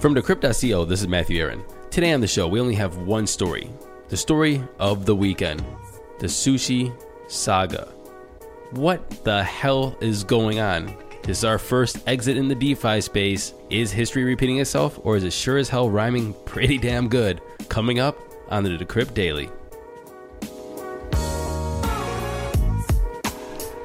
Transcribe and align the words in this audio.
From 0.00 0.14
Decrypt.co, 0.14 0.86
this 0.86 1.02
is 1.02 1.08
Matthew 1.08 1.42
Aaron. 1.42 1.62
Today 1.90 2.14
on 2.14 2.22
the 2.22 2.26
show, 2.26 2.48
we 2.48 2.58
only 2.58 2.74
have 2.74 2.96
one 2.96 3.26
story 3.26 3.68
the 4.08 4.16
story 4.16 4.64
of 4.78 5.04
the 5.04 5.14
weekend 5.14 5.62
the 6.20 6.26
sushi 6.26 6.90
saga. 7.28 7.86
What 8.70 9.24
the 9.24 9.44
hell 9.44 9.94
is 10.00 10.24
going 10.24 10.58
on? 10.58 10.96
This 11.22 11.38
is 11.38 11.44
our 11.44 11.58
first 11.58 11.98
exit 12.06 12.38
in 12.38 12.48
the 12.48 12.54
DeFi 12.54 13.02
space. 13.02 13.52
Is 13.68 13.92
history 13.92 14.24
repeating 14.24 14.58
itself, 14.58 14.98
or 15.02 15.18
is 15.18 15.24
it 15.24 15.34
sure 15.34 15.58
as 15.58 15.68
hell 15.68 15.90
rhyming 15.90 16.34
pretty 16.46 16.78
damn 16.78 17.06
good? 17.06 17.42
Coming 17.68 17.98
up 17.98 18.18
on 18.48 18.64
the 18.64 18.70
Decrypt 18.70 19.12
Daily. 19.12 19.50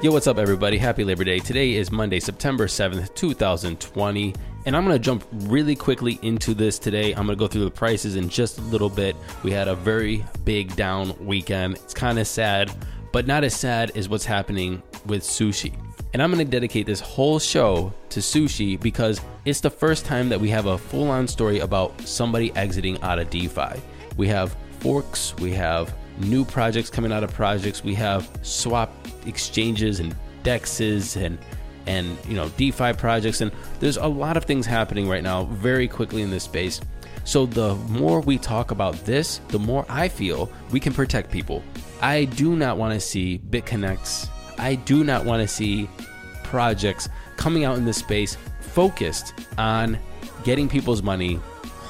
Yo, 0.06 0.12
what's 0.12 0.28
up, 0.28 0.38
everybody? 0.38 0.78
Happy 0.78 1.02
Labor 1.02 1.24
Day. 1.24 1.40
Today 1.40 1.72
is 1.72 1.90
Monday, 1.90 2.20
September 2.20 2.68
7th, 2.68 3.12
2020. 3.16 4.34
And 4.64 4.76
I'm 4.76 4.84
going 4.84 4.94
to 4.94 5.02
jump 5.02 5.26
really 5.32 5.74
quickly 5.74 6.20
into 6.22 6.54
this 6.54 6.78
today. 6.78 7.10
I'm 7.10 7.26
going 7.26 7.36
to 7.36 7.44
go 7.44 7.48
through 7.48 7.64
the 7.64 7.72
prices 7.72 8.14
in 8.14 8.28
just 8.28 8.58
a 8.58 8.60
little 8.60 8.88
bit. 8.88 9.16
We 9.42 9.50
had 9.50 9.66
a 9.66 9.74
very 9.74 10.24
big 10.44 10.76
down 10.76 11.12
weekend. 11.26 11.74
It's 11.78 11.92
kind 11.92 12.20
of 12.20 12.28
sad, 12.28 12.70
but 13.10 13.26
not 13.26 13.42
as 13.42 13.56
sad 13.56 13.96
as 13.96 14.08
what's 14.08 14.24
happening 14.24 14.80
with 15.06 15.24
sushi. 15.24 15.76
And 16.12 16.22
I'm 16.22 16.30
going 16.32 16.46
to 16.46 16.48
dedicate 16.48 16.86
this 16.86 17.00
whole 17.00 17.40
show 17.40 17.92
to 18.10 18.20
sushi 18.20 18.80
because 18.80 19.20
it's 19.44 19.58
the 19.58 19.70
first 19.70 20.06
time 20.06 20.28
that 20.28 20.40
we 20.40 20.50
have 20.50 20.66
a 20.66 20.78
full 20.78 21.10
on 21.10 21.26
story 21.26 21.58
about 21.58 22.00
somebody 22.02 22.54
exiting 22.54 23.02
out 23.02 23.18
of 23.18 23.28
DeFi. 23.30 23.80
We 24.16 24.28
have 24.28 24.56
forks, 24.78 25.34
we 25.38 25.50
have 25.54 25.92
new 26.18 26.44
projects 26.44 26.90
coming 26.90 27.12
out 27.12 27.24
of 27.24 27.32
projects, 27.32 27.84
we 27.84 27.94
have 27.94 28.28
swap 28.42 28.92
exchanges 29.26 30.00
and 30.00 30.14
dexes 30.42 31.20
and 31.20 31.38
and 31.86 32.16
you 32.26 32.34
know 32.34 32.48
DeFi 32.50 32.92
projects 32.94 33.40
and 33.40 33.52
there's 33.80 33.96
a 33.96 34.06
lot 34.06 34.36
of 34.36 34.44
things 34.44 34.66
happening 34.66 35.08
right 35.08 35.22
now 35.22 35.44
very 35.44 35.88
quickly 35.88 36.22
in 36.22 36.30
this 36.30 36.44
space. 36.44 36.80
So 37.24 37.44
the 37.44 37.74
more 37.88 38.20
we 38.20 38.38
talk 38.38 38.70
about 38.70 38.94
this, 39.04 39.40
the 39.48 39.58
more 39.58 39.84
I 39.88 40.08
feel 40.08 40.48
we 40.70 40.78
can 40.78 40.92
protect 40.92 41.30
people. 41.30 41.62
I 42.00 42.24
do 42.24 42.54
not 42.54 42.76
want 42.76 42.94
to 42.94 43.00
see 43.00 43.40
BitConnects. 43.50 44.28
I 44.58 44.76
do 44.76 45.02
not 45.02 45.24
want 45.24 45.42
to 45.42 45.48
see 45.48 45.88
projects 46.44 47.08
coming 47.36 47.64
out 47.64 47.78
in 47.78 47.84
this 47.84 47.96
space 47.96 48.36
focused 48.60 49.34
on 49.58 49.98
getting 50.44 50.68
people's 50.68 51.02
money, 51.02 51.40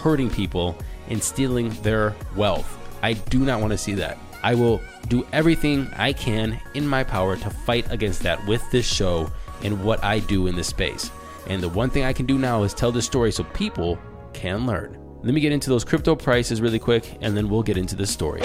hurting 0.00 0.30
people, 0.30 0.76
and 1.10 1.22
stealing 1.22 1.68
their 1.82 2.14
wealth. 2.34 2.75
I 3.06 3.12
do 3.12 3.38
not 3.38 3.60
want 3.60 3.70
to 3.70 3.78
see 3.78 3.94
that. 3.94 4.18
I 4.42 4.56
will 4.56 4.80
do 5.06 5.24
everything 5.32 5.88
I 5.96 6.12
can 6.12 6.60
in 6.74 6.84
my 6.84 7.04
power 7.04 7.36
to 7.36 7.50
fight 7.50 7.86
against 7.92 8.24
that 8.24 8.44
with 8.48 8.68
this 8.72 8.84
show 8.84 9.30
and 9.62 9.84
what 9.84 10.02
I 10.02 10.18
do 10.18 10.48
in 10.48 10.56
this 10.56 10.66
space. 10.66 11.12
And 11.46 11.62
the 11.62 11.68
one 11.68 11.88
thing 11.88 12.02
I 12.02 12.12
can 12.12 12.26
do 12.26 12.36
now 12.36 12.64
is 12.64 12.74
tell 12.74 12.90
this 12.90 13.06
story 13.06 13.30
so 13.30 13.44
people 13.44 13.96
can 14.32 14.66
learn. 14.66 14.98
Let 15.22 15.34
me 15.34 15.40
get 15.40 15.52
into 15.52 15.70
those 15.70 15.84
crypto 15.84 16.16
prices 16.16 16.60
really 16.60 16.80
quick 16.80 17.16
and 17.20 17.36
then 17.36 17.48
we'll 17.48 17.62
get 17.62 17.76
into 17.76 17.94
the 17.94 18.08
story. 18.08 18.42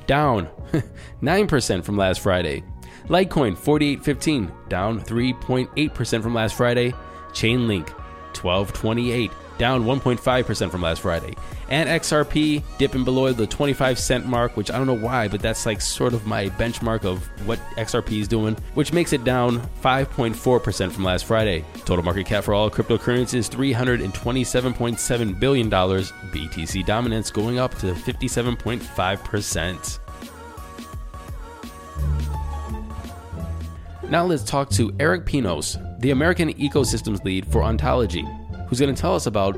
down 0.07 0.47
9% 1.21 1.83
from 1.83 1.97
last 1.97 2.21
Friday. 2.21 2.63
Litecoin 3.09 3.55
48.15, 3.55 4.51
down 4.67 4.99
3.8% 4.99 6.23
from 6.23 6.33
last 6.33 6.55
Friday. 6.55 6.95
Chainlink 7.31 7.89
12.28, 8.33 9.31
down 9.59 9.83
1.5% 9.83 10.71
from 10.71 10.81
last 10.81 11.01
Friday. 11.01 11.35
And 11.69 11.87
XRP 11.87 12.63
dipping 12.79 13.03
below 13.03 13.31
the 13.31 13.45
25 13.45 13.99
cent 13.99 14.25
mark, 14.25 14.57
which 14.57 14.71
I 14.71 14.77
don't 14.77 14.87
know 14.87 14.93
why, 14.93 15.27
but 15.27 15.41
that's 15.41 15.67
like 15.67 15.81
sort 15.81 16.13
of 16.13 16.25
my 16.25 16.49
benchmark 16.49 17.05
of 17.05 17.23
what 17.45 17.59
XRP 17.77 18.21
is 18.21 18.27
doing, 18.27 18.55
which 18.73 18.91
makes 18.91 19.13
it 19.13 19.23
down 19.23 19.59
5.4% 19.83 20.91
from 20.91 21.03
last 21.03 21.25
Friday. 21.25 21.63
Total 21.85 22.03
market 22.03 22.25
cap 22.25 22.43
for 22.43 22.55
all 22.55 22.71
cryptocurrencies 22.71 23.49
$327.7 23.49 25.39
billion. 25.39 25.69
BTC 25.69 26.85
dominance 26.85 27.29
going 27.29 27.59
up 27.59 27.75
to 27.75 27.93
57.5%. 27.93 29.99
Now 34.09 34.25
let's 34.25 34.43
talk 34.43 34.71
to 34.71 34.91
Erick 34.99 35.27
Pinos, 35.27 35.77
the 35.99 36.09
American 36.09 36.51
ecosystems 36.53 37.23
lead 37.23 37.45
for 37.45 37.61
Ontology, 37.61 38.27
who's 38.69 38.79
going 38.79 38.93
to 38.93 39.01
tell 39.01 39.15
us 39.15 39.25
about 39.25 39.53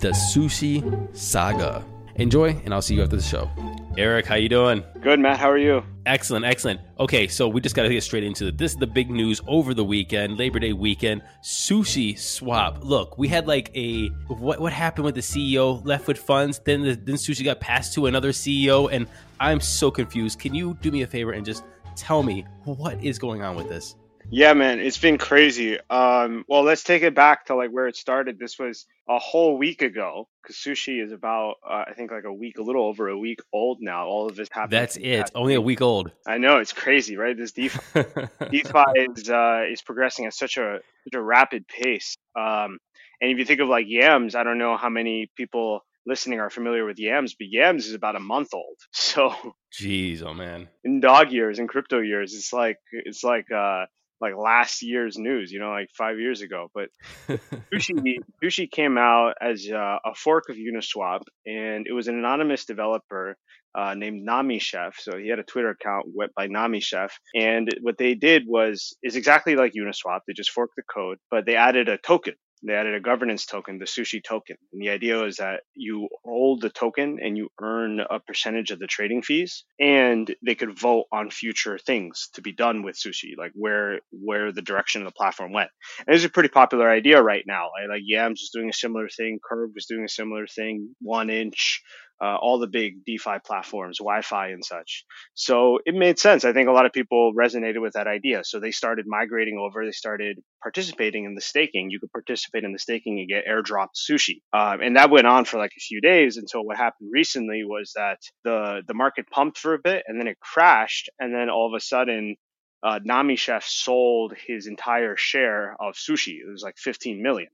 the 0.00 0.10
sushi 0.10 1.16
saga. 1.16 1.84
Enjoy, 2.16 2.50
and 2.64 2.74
I'll 2.74 2.82
see 2.82 2.96
you 2.96 3.02
after 3.02 3.14
the 3.14 3.22
show. 3.22 3.48
Erick, 3.96 4.26
how 4.26 4.34
you 4.34 4.48
doing? 4.48 4.82
Good, 5.00 5.20
Matt. 5.20 5.38
How 5.38 5.50
are 5.50 5.58
you? 5.58 5.82
Excellent, 6.06 6.44
excellent. 6.44 6.80
Okay, 6.98 7.28
so 7.28 7.48
we 7.48 7.60
just 7.60 7.76
got 7.76 7.84
to 7.84 7.88
get 7.88 8.02
straight 8.02 8.24
into 8.24 8.48
it. 8.48 8.58
This 8.58 8.72
is 8.72 8.78
the 8.78 8.86
big 8.86 9.10
news 9.10 9.40
over 9.46 9.74
the 9.74 9.84
weekend, 9.84 10.38
Labor 10.38 10.58
Day 10.58 10.72
weekend. 10.72 11.22
Sushi 11.42 12.18
swap. 12.18 12.78
Look, 12.82 13.18
we 13.18 13.28
had 13.28 13.46
like 13.46 13.70
a 13.76 14.08
what? 14.28 14.60
What 14.60 14.72
happened 14.72 15.04
with 15.04 15.14
the 15.14 15.20
CEO 15.20 15.84
left 15.84 16.06
with 16.06 16.18
funds? 16.18 16.60
Then 16.64 16.82
the, 16.82 16.94
then 16.94 17.16
sushi 17.16 17.44
got 17.44 17.60
passed 17.60 17.94
to 17.94 18.06
another 18.06 18.30
CEO, 18.30 18.88
and 18.92 19.06
I'm 19.40 19.60
so 19.60 19.90
confused. 19.90 20.38
Can 20.40 20.54
you 20.54 20.74
do 20.80 20.90
me 20.90 21.02
a 21.02 21.06
favor 21.06 21.32
and 21.32 21.44
just 21.44 21.64
tell 21.96 22.22
me 22.22 22.46
what 22.64 23.02
is 23.02 23.18
going 23.18 23.42
on 23.42 23.56
with 23.56 23.68
this? 23.68 23.96
Yeah, 24.30 24.52
man, 24.52 24.78
it's 24.78 24.98
been 24.98 25.16
crazy. 25.16 25.78
Um, 25.88 26.44
well, 26.48 26.62
let's 26.62 26.84
take 26.84 27.02
it 27.02 27.14
back 27.14 27.46
to 27.46 27.54
like 27.54 27.70
where 27.70 27.88
it 27.88 27.96
started. 27.96 28.38
This 28.38 28.58
was 28.58 28.84
a 29.08 29.18
whole 29.18 29.56
week 29.56 29.80
ago 29.80 30.28
because 30.42 30.56
sushi 30.56 31.02
is 31.02 31.12
about, 31.12 31.54
uh, 31.66 31.84
I 31.88 31.94
think, 31.94 32.10
like 32.10 32.24
a 32.24 32.32
week, 32.32 32.58
a 32.58 32.62
little 32.62 32.84
over 32.84 33.08
a 33.08 33.18
week 33.18 33.40
old 33.54 33.78
now. 33.80 34.06
All 34.06 34.28
of 34.28 34.36
this 34.36 34.48
happened. 34.50 34.72
That's 34.72 34.96
it. 34.96 35.30
Only 35.34 35.54
a 35.54 35.60
week 35.60 35.80
old. 35.80 36.12
I 36.26 36.36
know 36.36 36.58
it's 36.58 36.74
crazy, 36.74 37.16
right? 37.16 37.36
This 37.36 37.52
DeFi, 37.52 37.78
DeFi 38.50 38.84
is 39.16 39.30
uh, 39.30 39.64
is 39.70 39.80
progressing 39.80 40.26
at 40.26 40.34
such 40.34 40.58
a 40.58 40.80
such 41.04 41.14
a 41.14 41.22
rapid 41.22 41.66
pace. 41.66 42.16
Um, 42.36 42.78
and 43.20 43.30
if 43.30 43.38
you 43.38 43.46
think 43.46 43.60
of 43.60 43.68
like 43.68 43.86
yams, 43.88 44.34
I 44.34 44.42
don't 44.42 44.58
know 44.58 44.76
how 44.76 44.90
many 44.90 45.30
people 45.36 45.84
listening 46.06 46.40
are 46.40 46.50
familiar 46.50 46.84
with 46.84 46.98
yams, 46.98 47.34
but 47.34 47.48
yams 47.50 47.86
is 47.86 47.94
about 47.94 48.16
a 48.16 48.20
month 48.20 48.52
old. 48.52 48.76
So 48.92 49.34
Jeez, 49.72 50.22
oh 50.22 50.34
man. 50.34 50.68
in 50.84 51.00
dog 51.00 51.32
years, 51.32 51.58
in 51.58 51.66
crypto 51.66 52.00
years, 52.00 52.34
it's 52.34 52.52
like 52.52 52.78
it's 52.92 53.24
like 53.24 53.50
uh 53.50 53.86
like 54.20 54.34
last 54.36 54.82
year's 54.82 55.16
news, 55.18 55.52
you 55.52 55.60
know, 55.60 55.70
like 55.70 55.88
five 55.96 56.18
years 56.18 56.42
ago. 56.42 56.70
But 56.74 56.88
Sushi 57.72 58.18
Sushi 58.42 58.70
came 58.70 58.98
out 58.98 59.34
as 59.40 59.68
uh, 59.70 59.98
a 60.04 60.14
fork 60.14 60.44
of 60.48 60.56
Uniswap, 60.56 61.22
and 61.46 61.86
it 61.86 61.92
was 61.92 62.08
an 62.08 62.18
anonymous 62.18 62.64
developer 62.64 63.36
uh, 63.74 63.94
named 63.94 64.24
Nami 64.24 64.58
Chef. 64.58 64.96
So 64.98 65.16
he 65.16 65.28
had 65.28 65.38
a 65.38 65.44
Twitter 65.44 65.70
account 65.70 66.06
went 66.14 66.34
by 66.34 66.46
Nami 66.46 66.80
Chef, 66.80 67.18
and 67.34 67.68
what 67.80 67.98
they 67.98 68.14
did 68.14 68.44
was 68.46 68.96
is 69.02 69.16
exactly 69.16 69.56
like 69.56 69.72
Uniswap. 69.72 70.20
They 70.26 70.34
just 70.34 70.50
forked 70.50 70.76
the 70.76 70.82
code, 70.82 71.18
but 71.30 71.46
they 71.46 71.56
added 71.56 71.88
a 71.88 71.98
token 71.98 72.34
they 72.62 72.74
added 72.74 72.94
a 72.94 73.00
governance 73.00 73.46
token, 73.46 73.78
the 73.78 73.84
sushi 73.84 74.22
token. 74.22 74.56
And 74.72 74.82
the 74.82 74.90
idea 74.90 75.24
is 75.24 75.36
that 75.36 75.60
you 75.74 76.08
hold 76.24 76.60
the 76.60 76.70
token 76.70 77.18
and 77.22 77.36
you 77.36 77.48
earn 77.60 78.00
a 78.00 78.20
percentage 78.20 78.70
of 78.70 78.78
the 78.78 78.86
trading 78.86 79.22
fees 79.22 79.64
and 79.78 80.34
they 80.44 80.54
could 80.54 80.78
vote 80.78 81.04
on 81.12 81.30
future 81.30 81.78
things 81.78 82.28
to 82.34 82.42
be 82.42 82.52
done 82.52 82.82
with 82.82 82.96
sushi, 82.96 83.36
like 83.36 83.52
where 83.54 84.00
where 84.10 84.52
the 84.52 84.62
direction 84.62 85.02
of 85.02 85.06
the 85.06 85.12
platform 85.12 85.52
went. 85.52 85.70
And 86.06 86.14
it's 86.14 86.24
a 86.24 86.28
pretty 86.30 86.48
popular 86.48 86.90
idea 86.90 87.22
right 87.22 87.44
now. 87.46 87.70
Like 87.88 88.02
Yams 88.04 88.40
is 88.40 88.50
doing 88.52 88.68
a 88.68 88.72
similar 88.72 89.08
thing, 89.08 89.38
Curve 89.48 89.70
was 89.74 89.86
doing 89.86 90.04
a 90.04 90.08
similar 90.08 90.46
thing, 90.46 90.94
1inch, 91.06 91.78
uh, 92.22 92.36
all 92.36 92.58
the 92.58 92.66
big 92.66 93.04
DeFi 93.04 93.38
platforms, 93.44 93.98
YFI 94.00 94.52
and 94.52 94.64
such. 94.64 95.04
So 95.34 95.78
it 95.84 95.94
made 95.94 96.18
sense. 96.18 96.44
I 96.44 96.52
think 96.52 96.68
a 96.68 96.72
lot 96.72 96.86
of 96.86 96.92
people 96.92 97.32
resonated 97.34 97.80
with 97.80 97.94
that 97.94 98.06
idea. 98.06 98.42
So 98.44 98.60
they 98.60 98.70
started 98.70 99.06
migrating 99.06 99.58
over. 99.58 99.84
They 99.84 99.92
started 99.92 100.38
participating 100.62 101.24
in 101.24 101.34
the 101.34 101.40
staking. 101.40 101.90
You 101.90 102.00
could 102.00 102.12
participate 102.12 102.64
in 102.64 102.72
the 102.72 102.78
staking 102.78 103.18
and 103.18 103.28
get 103.28 103.44
airdropped 103.46 103.96
sushi, 104.10 104.40
um, 104.52 104.80
and 104.80 104.96
that 104.96 105.10
went 105.10 105.26
on 105.26 105.44
for 105.44 105.58
like 105.58 105.72
a 105.76 105.80
few 105.80 106.00
days 106.00 106.36
until 106.36 106.64
what 106.64 106.76
happened 106.76 107.10
recently 107.12 107.62
was 107.64 107.92
that 107.94 108.18
the 108.44 108.82
the 108.86 108.94
market 108.94 109.26
pumped 109.30 109.58
for 109.58 109.74
a 109.74 109.78
bit 109.78 110.04
and 110.06 110.20
then 110.20 110.26
it 110.26 110.38
crashed, 110.40 111.10
and 111.18 111.34
then 111.34 111.50
all 111.50 111.66
of 111.66 111.76
a 111.76 111.80
sudden 111.80 112.36
uh, 112.82 113.00
Nami 113.02 113.36
Chef 113.36 113.64
sold 113.64 114.34
his 114.46 114.66
entire 114.66 115.16
share 115.16 115.76
of 115.80 115.94
sushi. 115.94 116.38
It 116.40 116.50
was 116.50 116.62
like 116.62 116.78
15 116.78 117.22
million. 117.22 117.48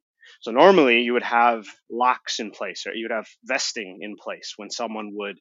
So 0.44 0.50
normally 0.50 1.00
you 1.00 1.14
would 1.14 1.22
have 1.22 1.64
locks 1.90 2.38
in 2.38 2.50
place, 2.50 2.84
or 2.86 2.92
you 2.92 3.06
would 3.06 3.16
have 3.16 3.26
vesting 3.44 4.00
in 4.02 4.14
place 4.22 4.52
when 4.58 4.68
someone 4.68 5.12
would 5.14 5.38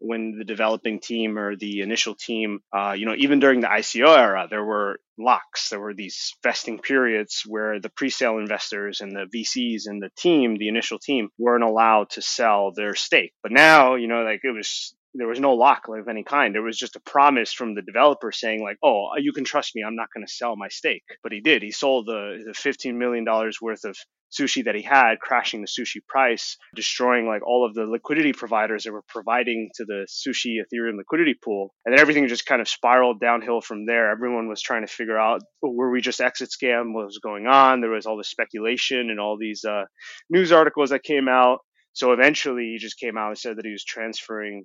when 0.00 0.34
the 0.36 0.44
developing 0.44 0.98
team 0.98 1.38
or 1.38 1.54
the 1.54 1.82
initial 1.82 2.16
team, 2.16 2.58
uh, 2.76 2.94
you 2.98 3.06
know, 3.06 3.14
even 3.16 3.38
during 3.38 3.60
the 3.60 3.68
ICO 3.68 4.16
era, 4.16 4.48
there 4.50 4.64
were 4.64 4.98
locks. 5.16 5.68
There 5.68 5.78
were 5.78 5.94
these 5.94 6.32
vesting 6.42 6.80
periods 6.80 7.44
where 7.46 7.78
the 7.78 7.90
pre-sale 7.90 8.38
investors 8.38 9.00
and 9.00 9.12
the 9.12 9.26
VCs 9.32 9.82
and 9.86 10.02
the 10.02 10.10
team, 10.16 10.56
the 10.56 10.68
initial 10.68 10.98
team, 10.98 11.28
weren't 11.38 11.62
allowed 11.62 12.10
to 12.10 12.22
sell 12.22 12.72
their 12.74 12.96
stake. 12.96 13.32
But 13.44 13.52
now, 13.52 13.94
you 13.94 14.08
know, 14.08 14.24
like 14.24 14.40
it 14.42 14.50
was 14.50 14.96
there 15.14 15.28
was 15.28 15.38
no 15.38 15.54
lock 15.54 15.84
of 15.88 16.08
any 16.08 16.24
kind. 16.24 16.52
There 16.52 16.62
was 16.62 16.76
just 16.76 16.96
a 16.96 17.00
promise 17.00 17.52
from 17.52 17.76
the 17.76 17.82
developer 17.82 18.32
saying 18.32 18.64
like, 18.64 18.78
"Oh, 18.82 19.10
you 19.16 19.32
can 19.32 19.44
trust 19.44 19.76
me. 19.76 19.84
I'm 19.86 19.96
not 19.96 20.08
going 20.12 20.26
to 20.26 20.32
sell 20.32 20.56
my 20.56 20.68
stake." 20.70 21.04
But 21.22 21.30
he 21.30 21.40
did. 21.40 21.62
He 21.62 21.70
sold 21.70 22.06
the, 22.06 22.42
the 22.48 22.54
15 22.54 22.98
million 22.98 23.24
dollars 23.24 23.60
worth 23.60 23.84
of 23.84 23.96
sushi 24.30 24.64
that 24.64 24.74
he 24.74 24.82
had, 24.82 25.20
crashing 25.20 25.60
the 25.60 25.66
sushi 25.66 26.04
price, 26.06 26.56
destroying 26.74 27.26
like 27.26 27.46
all 27.46 27.66
of 27.66 27.74
the 27.74 27.84
liquidity 27.84 28.32
providers 28.32 28.84
that 28.84 28.92
were 28.92 29.02
providing 29.08 29.70
to 29.74 29.84
the 29.84 30.06
sushi 30.08 30.56
Ethereum 30.60 30.96
liquidity 30.96 31.34
pool. 31.34 31.74
And 31.84 31.94
then 31.94 32.00
everything 32.00 32.28
just 32.28 32.46
kind 32.46 32.60
of 32.60 32.68
spiraled 32.68 33.20
downhill 33.20 33.60
from 33.60 33.86
there. 33.86 34.10
Everyone 34.10 34.48
was 34.48 34.62
trying 34.62 34.86
to 34.86 34.92
figure 34.92 35.18
out 35.18 35.42
were 35.62 35.90
we 35.90 36.00
just 36.00 36.20
exit 36.20 36.50
scam? 36.50 36.94
What 36.94 37.06
was 37.06 37.18
going 37.18 37.46
on? 37.46 37.80
There 37.80 37.90
was 37.90 38.06
all 38.06 38.16
this 38.16 38.30
speculation 38.30 39.10
and 39.10 39.20
all 39.20 39.36
these 39.38 39.64
uh, 39.64 39.84
news 40.28 40.52
articles 40.52 40.90
that 40.90 41.02
came 41.02 41.28
out. 41.28 41.60
So 41.92 42.12
eventually, 42.12 42.70
he 42.72 42.78
just 42.78 42.98
came 42.98 43.18
out 43.18 43.28
and 43.28 43.38
said 43.38 43.56
that 43.56 43.64
he 43.64 43.72
was 43.72 43.84
transferring 43.84 44.64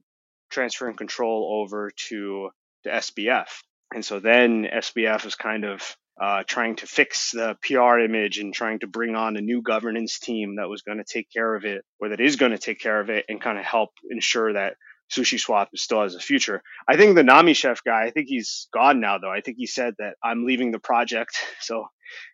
transferring 0.52 0.96
control 0.96 1.62
over 1.62 1.92
to 2.10 2.50
to 2.84 2.90
SBF. 2.90 3.48
And 3.94 4.06
so 4.06 4.20
then 4.20 4.66
SBF 4.72 5.26
is 5.26 5.36
kind 5.36 5.66
of 5.66 5.82
uh, 6.22 6.44
trying 6.48 6.76
to 6.78 6.88
fix 6.88 7.32
the 7.32 7.58
PR 7.62 8.00
image 8.00 8.40
and 8.40 8.54
trying 8.54 8.80
to 8.80 8.88
bring 8.88 9.16
on 9.16 9.36
a 9.36 9.42
new 9.42 9.62
governance 9.62 10.20
team 10.20 10.56
that 10.56 10.70
was 10.70 10.82
going 10.82 10.98
to 10.98 11.04
take 11.04 11.30
care 11.32 11.56
of 11.56 11.66
it 11.66 11.84
or 12.00 12.10
that 12.10 12.22
is 12.22 12.38
going 12.38 12.52
to 12.52 12.58
take 12.58 12.80
care 12.80 13.00
of 13.00 13.10
it 13.10 13.26
and 13.28 13.42
kind 13.42 13.58
of 13.58 13.66
help 13.66 13.90
ensure 14.10 14.54
that 14.54 14.76
Sushi 15.12 15.40
Swap 15.40 15.70
still 15.76 16.02
has 16.02 16.16
a 16.16 16.20
future. 16.20 16.64
I 16.88 16.98
think 16.98 17.16
the 17.16 17.24
Nami 17.24 17.54
Chef 17.54 17.84
guy, 17.84 18.06
I 18.06 18.12
think 18.12 18.28
he's 18.28 18.68
gone 18.74 19.00
now 19.00 19.18
though. 19.18 19.32
I 19.32 19.42
think 19.42 19.58
he 19.58 19.68
said 19.68 19.94
that 20.00 20.16
I'm 20.24 20.46
leaving 20.46 20.72
the 20.72 20.80
project. 20.80 21.36
So 21.60 21.88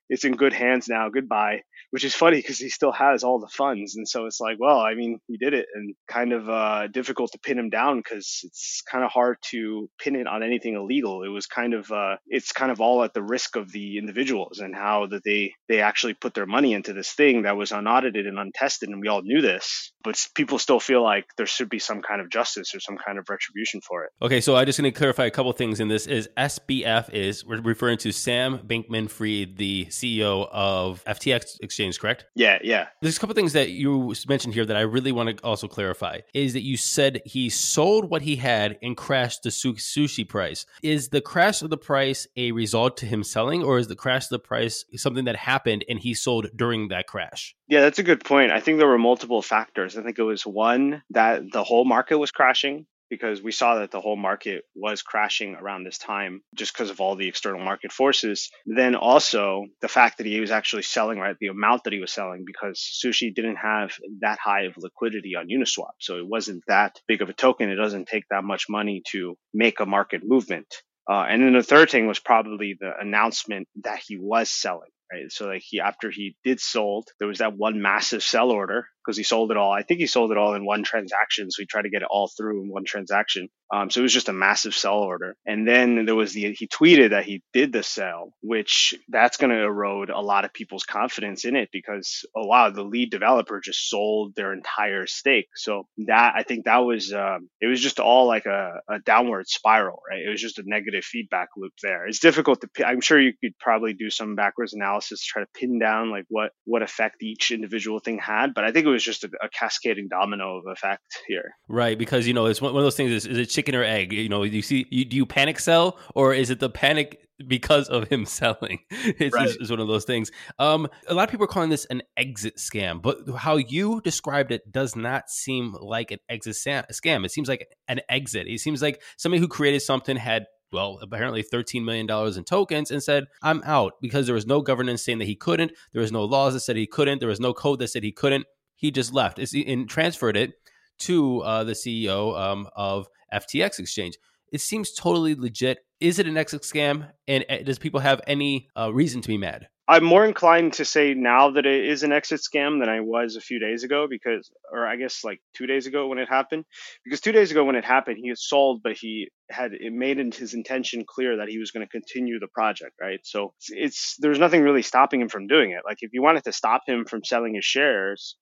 it's 0.10 0.25
in 0.25 0.36
good 0.36 0.51
hands 0.51 0.89
now. 0.89 1.07
Goodbye 1.07 1.62
which 1.92 2.06
is 2.06 2.16
funny 2.16 2.38
because 2.38 2.58
he 2.58 2.70
still 2.70 2.92
has 2.92 3.24
all 3.24 3.40
the 3.40 3.48
funds. 3.48 3.96
And 3.96 4.08
so 4.08 4.26
it's 4.26 4.40
like, 4.40 4.58
well, 4.60 4.80
I 4.80 4.96
mean, 4.96 5.20
he 5.28 5.38
did 5.38 5.54
it 5.54 5.68
and 5.74 5.94
kind 6.08 6.32
of 6.34 6.50
uh, 6.50 6.88
difficult 6.88 7.34
to 7.34 7.40
pin 7.40 7.60
him 7.60 7.70
down 7.70 8.00
because 8.00 8.42
it's 8.44 8.82
kind 8.90 9.04
of 9.04 9.12
hard 9.12 9.38
to 9.52 9.90
pin 10.00 10.16
it 10.16 10.26
on 10.26 10.42
anything 10.42 10.76
illegal. 10.76 11.24
It 11.24 11.28
was 11.28 11.48
kind 11.48 11.74
of, 11.74 11.92
uh, 11.92 12.16
it's 12.28 12.54
kind 12.54 12.72
of 12.72 12.80
all 12.80 13.04
at 13.04 13.14
the 13.14 13.22
risk 13.22 13.58
of 13.58 13.72
the 13.72 13.98
individuals 13.98 14.60
and 14.60 14.74
how 14.74 15.08
that 15.08 15.24
they, 15.26 15.54
they 15.68 15.82
actually 15.82 16.14
put 16.14 16.34
their 16.34 16.46
money 16.46 16.74
into 16.74 16.94
this 16.94 17.12
thing 17.12 17.44
that 17.44 17.58
was 17.58 17.74
unaudited 17.74 18.26
and 18.26 18.40
untested. 18.40 18.88
And 18.88 19.02
we 19.02 19.10
all 19.10 19.22
knew 19.22 19.42
this, 19.42 19.92
but 20.02 20.26
people 20.34 20.60
still 20.60 20.80
feel 20.80 21.04
like 21.04 21.26
there 21.36 21.46
should 21.46 21.70
be 21.70 21.80
some 21.80 22.02
kind 22.02 22.22
of 22.22 22.30
justice 22.30 22.74
or 22.74 22.80
some 22.80 22.98
kind 23.06 23.20
of 23.20 23.30
retribution 23.30 23.82
for 23.82 24.06
it. 24.06 24.12
Okay. 24.22 24.40
So 24.40 24.56
I 24.56 24.64
just 24.64 24.80
going 24.80 24.92
to 24.92 24.98
clarify 24.98 25.26
a 25.26 25.32
couple 25.32 25.52
things 25.52 25.82
in 25.82 25.90
this 25.90 26.08
is 26.08 26.30
SBF 26.38 27.14
is 27.14 27.46
we're 27.46 27.60
referring 27.62 27.98
to 28.00 28.14
Sam 28.14 28.60
Bankman 28.60 29.10
Fried, 29.10 29.58
the 29.58 29.88
CEO 29.90 30.48
of 30.50 31.04
FTX 31.04 31.58
Exchange 31.62 31.81
exchange, 31.81 32.00
correct? 32.00 32.25
Yeah, 32.36 32.60
yeah. 32.63 32.88
There's 33.01 33.18
a 33.18 33.19
couple 33.19 33.36
things 33.36 33.54
that 33.54 33.72
you 33.72 34.13
mentioned 34.28 34.54
here 34.54 34.66
that 34.66 34.78
I 34.78 34.81
really 34.81 35.12
want 35.12 35.38
to 35.38 35.44
also 35.44 35.68
clarify. 35.68 36.19
Is 36.33 36.54
that 36.54 36.62
you 36.62 36.78
said 36.78 37.22
he 37.25 37.50
sold 37.50 38.10
what 38.10 38.22
he 38.22 38.36
had 38.36 38.78
and 38.81 38.95
crashed 38.95 39.44
the 39.44 39.50
sushi 39.50 40.28
price. 40.28 40.66
Is 40.83 41.10
the 41.10 41.22
crash 41.22 41.62
of 41.62 41.69
the 41.69 41.78
price 41.78 42.28
a 42.36 42.51
result 42.51 42.98
to 42.98 43.06
him 43.06 43.24
selling, 43.24 43.63
or 43.63 43.78
is 43.78 43.88
the 43.88 43.95
crash 43.95 44.25
of 44.25 44.30
the 44.30 44.39
price 44.39 44.86
something 44.95 45.25
that 45.25 45.36
happened 45.36 45.86
and 45.89 46.00
he 46.00 46.13
sold 46.13 46.48
during 46.56 46.89
that 46.89 47.07
crash? 47.07 47.56
Yeah, 47.68 47.81
that's 47.81 48.00
a 48.00 48.04
good 48.04 48.24
point. 48.24 48.51
I 48.51 48.60
think 48.60 48.78
there 48.78 48.88
were 48.88 48.98
multiple 48.98 49.42
factors. 49.42 49.98
I 49.98 50.04
think 50.04 50.19
it 50.19 50.24
was 50.24 50.45
one 50.45 51.04
that 51.12 51.51
the 51.51 51.63
whole 51.63 51.86
market 51.86 52.18
was 52.18 52.31
crashing 52.31 52.86
because 53.12 53.44
we 53.44 53.52
saw 53.52 53.75
that 53.75 53.92
the 53.92 54.02
whole 54.02 54.16
market 54.16 54.63
was 54.74 55.04
crashing 55.04 55.54
around 55.56 55.84
this 55.84 56.00
time 56.00 56.42
just 56.56 56.74
because 56.74 56.90
of 56.90 57.02
all 57.02 57.16
the 57.16 57.28
external 57.28 57.63
market 57.63 57.92
forces. 57.92 58.50
Then 58.66 58.96
also 58.96 59.66
the 59.81 59.90
fact 59.90 60.18
that 60.18 60.25
he 60.25 60.40
was 60.40 60.50
actually 60.50 60.84
selling 60.84 61.19
right 61.19 61.36
the 61.40 61.48
amount 61.48 61.84
that 61.84 61.94
he 61.94 62.00
was 62.00 62.13
selling 62.13 62.46
because 62.48 62.80
sushi 62.80 63.36
didn't 63.36 63.58
have 63.58 63.92
that 64.22 64.40
high 64.40 64.63
of 64.63 64.78
liquidity 64.78 65.36
on 65.36 65.50
Uniswap. 65.50 65.92
So 66.00 66.18
it 66.18 66.28
wasn't 66.28 66.63
that 66.68 67.00
big 67.08 67.22
of 67.22 67.30
a 67.30 67.34
token. 67.34 67.69
It 67.69 67.75
doesn't 67.75 68.08
take 68.08 68.24
that 68.31 68.46
much 68.46 68.68
money 68.69 69.04
to 69.12 69.38
make 69.54 69.80
a 69.81 69.86
market 69.86 70.22
movement. 70.24 70.74
Uh, 71.10 71.25
and 71.28 71.44
then 71.44 71.54
the 71.54 71.64
third 71.64 71.90
thing 71.90 72.07
was 72.07 72.19
probably 72.19 72.78
the 72.80 72.94
announcement 72.98 73.68
that 73.84 74.00
he 74.07 74.18
was 74.18 74.50
selling. 74.50 74.90
Right. 75.12 75.30
So 75.30 75.48
like 75.48 75.64
he 75.66 75.81
after 75.81 76.10
he 76.10 76.38
did 76.46 76.62
sold, 76.62 77.10
there 77.19 77.28
was 77.28 77.40
that 77.40 77.57
one 77.57 77.81
massive 77.81 78.24
sell 78.24 78.50
order 78.50 78.88
because 79.03 79.18
he 79.18 79.24
sold 79.24 79.51
it 79.51 79.57
all. 79.57 79.71
I 79.71 79.83
think 79.83 80.00
he 80.00 80.07
sold 80.07 80.31
it 80.31 80.38
all 80.38 80.53
in 80.53 80.65
one 80.65 80.83
transaction. 80.83 81.50
So 81.51 81.62
he 81.62 81.65
tried 81.65 81.83
to 81.83 81.89
get 81.89 82.01
it 82.01 82.07
all 82.09 82.30
through 82.36 82.63
in 82.63 82.69
one 82.69 82.86
transaction. 82.86 83.50
Um, 83.74 83.89
so 83.89 84.01
it 84.01 84.03
was 84.03 84.13
just 84.13 84.27
a 84.30 84.33
massive 84.33 84.75
sell 84.75 84.98
order. 84.98 85.36
And 85.45 85.65
then 85.65 86.06
there 86.06 86.15
was 86.15 86.33
the, 86.33 86.53
he 86.53 86.68
tweeted 86.68 87.12
that 87.12 87.24
he 87.24 87.42
did 87.53 87.71
the 87.71 87.83
sell, 87.83 88.33
which 88.42 88.94
that's 89.07 89.38
going 89.38 89.51
to 89.51 89.63
erode 89.63 90.09
a 90.09 90.19
lot 90.19 90.44
of 90.44 90.53
people's 90.53 90.83
confidence 90.83 91.45
in 91.45 91.56
it 91.56 91.69
because, 91.71 92.25
oh, 92.36 92.45
wow, 92.45 92.69
the 92.69 92.83
lead 92.83 93.12
developer 93.12 93.62
just 93.63 93.89
sold 93.89 94.36
their 94.36 94.51
entire 94.51 95.07
stake. 95.07 95.47
So 95.56 95.88
that, 96.07 96.33
I 96.36 96.44
think 96.44 96.65
that 96.65 96.80
was, 96.80 97.13
um, 97.13 97.50
it 97.62 97.68
was 97.68 97.81
just 97.81 98.01
all 98.01 98.27
like 98.27 98.45
a, 98.45 98.81
a 98.89 99.00
downward 99.00 99.47
spiral, 99.47 100.01
right? 100.09 100.19
It 100.19 100.30
was 100.30 100.42
just 100.42 100.59
a 100.59 100.63
negative 100.65 101.06
feedback 101.06 101.50
loop 101.56 101.74
there. 101.81 102.07
It's 102.07 102.19
difficult 102.19 102.62
to, 102.62 102.86
I'm 102.86 103.00
sure 103.00 103.21
you 103.21 103.33
could 103.42 103.57
probably 103.57 103.94
do 103.94 104.09
some 104.09 104.36
backwards 104.36 104.74
analysis 104.74 105.21
to 105.21 105.25
try 105.27 105.42
to 105.44 105.50
pin 105.56 105.80
down 105.80 106.12
like 106.12 106.25
what, 106.27 106.51
what 106.65 106.81
effect 106.81 107.24
each 107.24 107.51
individual 107.51 108.00
thing 108.00 108.19
had. 108.19 108.54
But 108.54 108.65
I 108.65 108.74
think 108.74 108.86
it 108.92 108.94
was 108.94 109.04
just 109.04 109.24
a, 109.24 109.30
a 109.42 109.50
cascading 109.50 110.08
domino 110.10 110.58
of 110.58 110.66
effect 110.68 111.20
here. 111.28 111.52
Right. 111.68 111.98
Because, 111.98 112.28
you 112.28 112.34
know, 112.34 112.46
it's 112.46 112.62
one, 112.62 112.76
of 112.76 112.82
those 112.82 112.96
things 112.96 113.12
is, 113.12 113.26
is 113.26 113.38
it 113.38 113.48
chicken 113.48 113.76
or 113.76 113.84
egg? 113.84 114.14
You 114.14 114.30
know, 114.30 114.44
you 114.44 114.62
see, 114.62 114.86
you, 114.90 115.06
do 115.06 115.16
you 115.16 115.26
panic 115.26 115.60
sell 115.60 115.98
or 116.16 116.34
is 116.34 116.50
it 116.50 116.60
the 116.60 116.70
panic 116.70 117.28
because 117.48 117.90
of 117.90 118.08
him 118.08 118.26
selling? 118.28 118.80
It's, 118.90 119.34
right. 119.34 119.50
it's, 119.50 119.70
one 119.70 119.80
of 119.80 119.88
those 119.88 120.06
things. 120.06 120.32
Um, 120.60 120.88
a 121.08 121.14
lot 121.14 121.24
of 121.24 121.32
people 121.32 121.46
are 121.46 121.48
calling 121.48 121.70
this 121.70 121.86
an 121.86 122.02
exit 122.18 122.58
scam, 122.58 123.02
but 123.02 123.18
how 123.38 123.58
you 123.58 124.02
described 124.02 124.52
it 124.52 124.72
does 124.72 124.96
not 124.96 125.30
seem 125.30 125.76
like 125.80 126.12
an 126.12 126.20
exit 126.30 126.56
scam. 126.56 127.26
It 127.26 127.32
seems 127.32 127.48
like 127.48 127.68
an 127.88 128.02
exit. 128.10 128.48
It 128.48 128.60
seems 128.60 128.82
like 128.82 129.02
somebody 129.18 129.40
who 129.40 129.48
created 129.48 129.82
something 129.82 130.18
had 130.18 130.46
well, 130.72 131.00
apparently 131.02 131.44
$13 131.44 131.84
million 131.84 132.10
in 132.10 132.44
tokens 132.44 132.92
and 132.92 133.04
said, 133.04 133.26
I'm 133.42 133.62
out 133.66 133.94
because 134.02 134.26
there 134.26 134.36
was 134.36 134.48
no 134.48 134.62
governance 134.62 135.04
saying 135.04 135.20
that 135.20 135.26
he 135.26 135.36
couldn't. 135.36 135.74
There 135.92 136.02
was 136.02 136.12
no 136.12 136.24
laws 136.24 136.54
that 136.54 136.62
said 136.62 136.78
he 136.78 136.88
couldn't. 136.88 137.20
There 137.20 137.30
was 137.30 137.40
no 137.40 137.54
code 137.54 137.80
that 137.80 137.90
said 137.90 138.04
he 138.04 138.12
couldn't. 138.12 138.45
He 138.81 138.90
just 138.90 139.14
left 139.14 139.38
and 139.38 139.88
transferred 139.88 140.35
it 140.35 140.54
to 141.00 141.42
uh, 141.42 141.64
the 141.64 141.73
CEO 141.73 142.38
um, 142.38 142.68
of 142.76 143.07
FTX 143.31 143.78
Exchange. 143.78 144.18
It 144.52 144.59
seems 144.59 144.92
totally 144.92 145.35
legit. 145.35 145.85
Is 146.00 146.18
it 146.18 146.26
an 146.26 146.35
exit 146.35 146.64
scam? 146.64 147.11
And 147.28 147.45
uh, 147.47 147.57
does 147.64 147.78
people 147.78 148.00
have 148.00 148.21
any 148.26 148.69
uh, 148.76 148.92
reason 148.92 149.21
to 149.21 149.28
be 149.28 149.38
mad? 149.38 149.68
I'm 149.88 150.04
more 150.04 150.26
inclined 150.26 150.73
to 150.73 150.85
say 150.85 151.14
now 151.14 151.52
that 151.52 151.66
it 151.66 151.85
is 151.85 152.02
an 152.02 152.11
exit 152.11 152.42
scam 152.42 152.80
than 152.80 152.90
I 152.90 153.02
was 153.02 153.35
a 153.35 153.42
few 153.42 153.59
days 153.59 153.83
ago 153.83 154.07
because, 154.09 154.50
or 154.71 154.88
I 154.88 154.95
guess 154.95 155.23
like 155.23 155.42
two 155.54 155.68
days 155.68 155.85
ago 155.85 156.07
when 156.07 156.18
it 156.18 156.28
happened. 156.28 156.66
Because 157.04 157.21
two 157.21 157.31
days 157.33 157.52
ago 157.52 157.66
when 157.66 157.76
it 157.76 157.85
happened, 157.85 158.18
he 158.19 158.33
sold, 158.35 158.81
but 158.83 158.94
he 158.94 159.30
had 159.50 159.73
it 159.73 159.94
made 159.94 160.18
his 160.33 160.54
intention 160.54 161.04
clear 161.06 161.38
that 161.38 161.50
he 161.50 161.59
was 161.59 161.71
going 161.71 161.85
to 161.85 161.92
continue 161.92 162.40
the 162.40 162.47
project, 162.47 162.94
right? 163.00 163.19
So 163.23 163.54
it's, 163.57 163.69
it's 163.69 164.16
there's 164.18 164.40
nothing 164.40 164.64
really 164.64 164.81
stopping 164.81 165.21
him 165.21 165.30
from 165.30 165.47
doing 165.47 165.71
it. 165.71 165.81
Like 165.85 165.97
if 166.02 166.14
you 166.14 166.23
wanted 166.23 166.45
to 166.45 166.54
stop 166.54 166.81
him 166.88 167.06
from 167.06 167.23
selling 167.23 167.56
his 167.56 167.66
shares, 167.66 168.38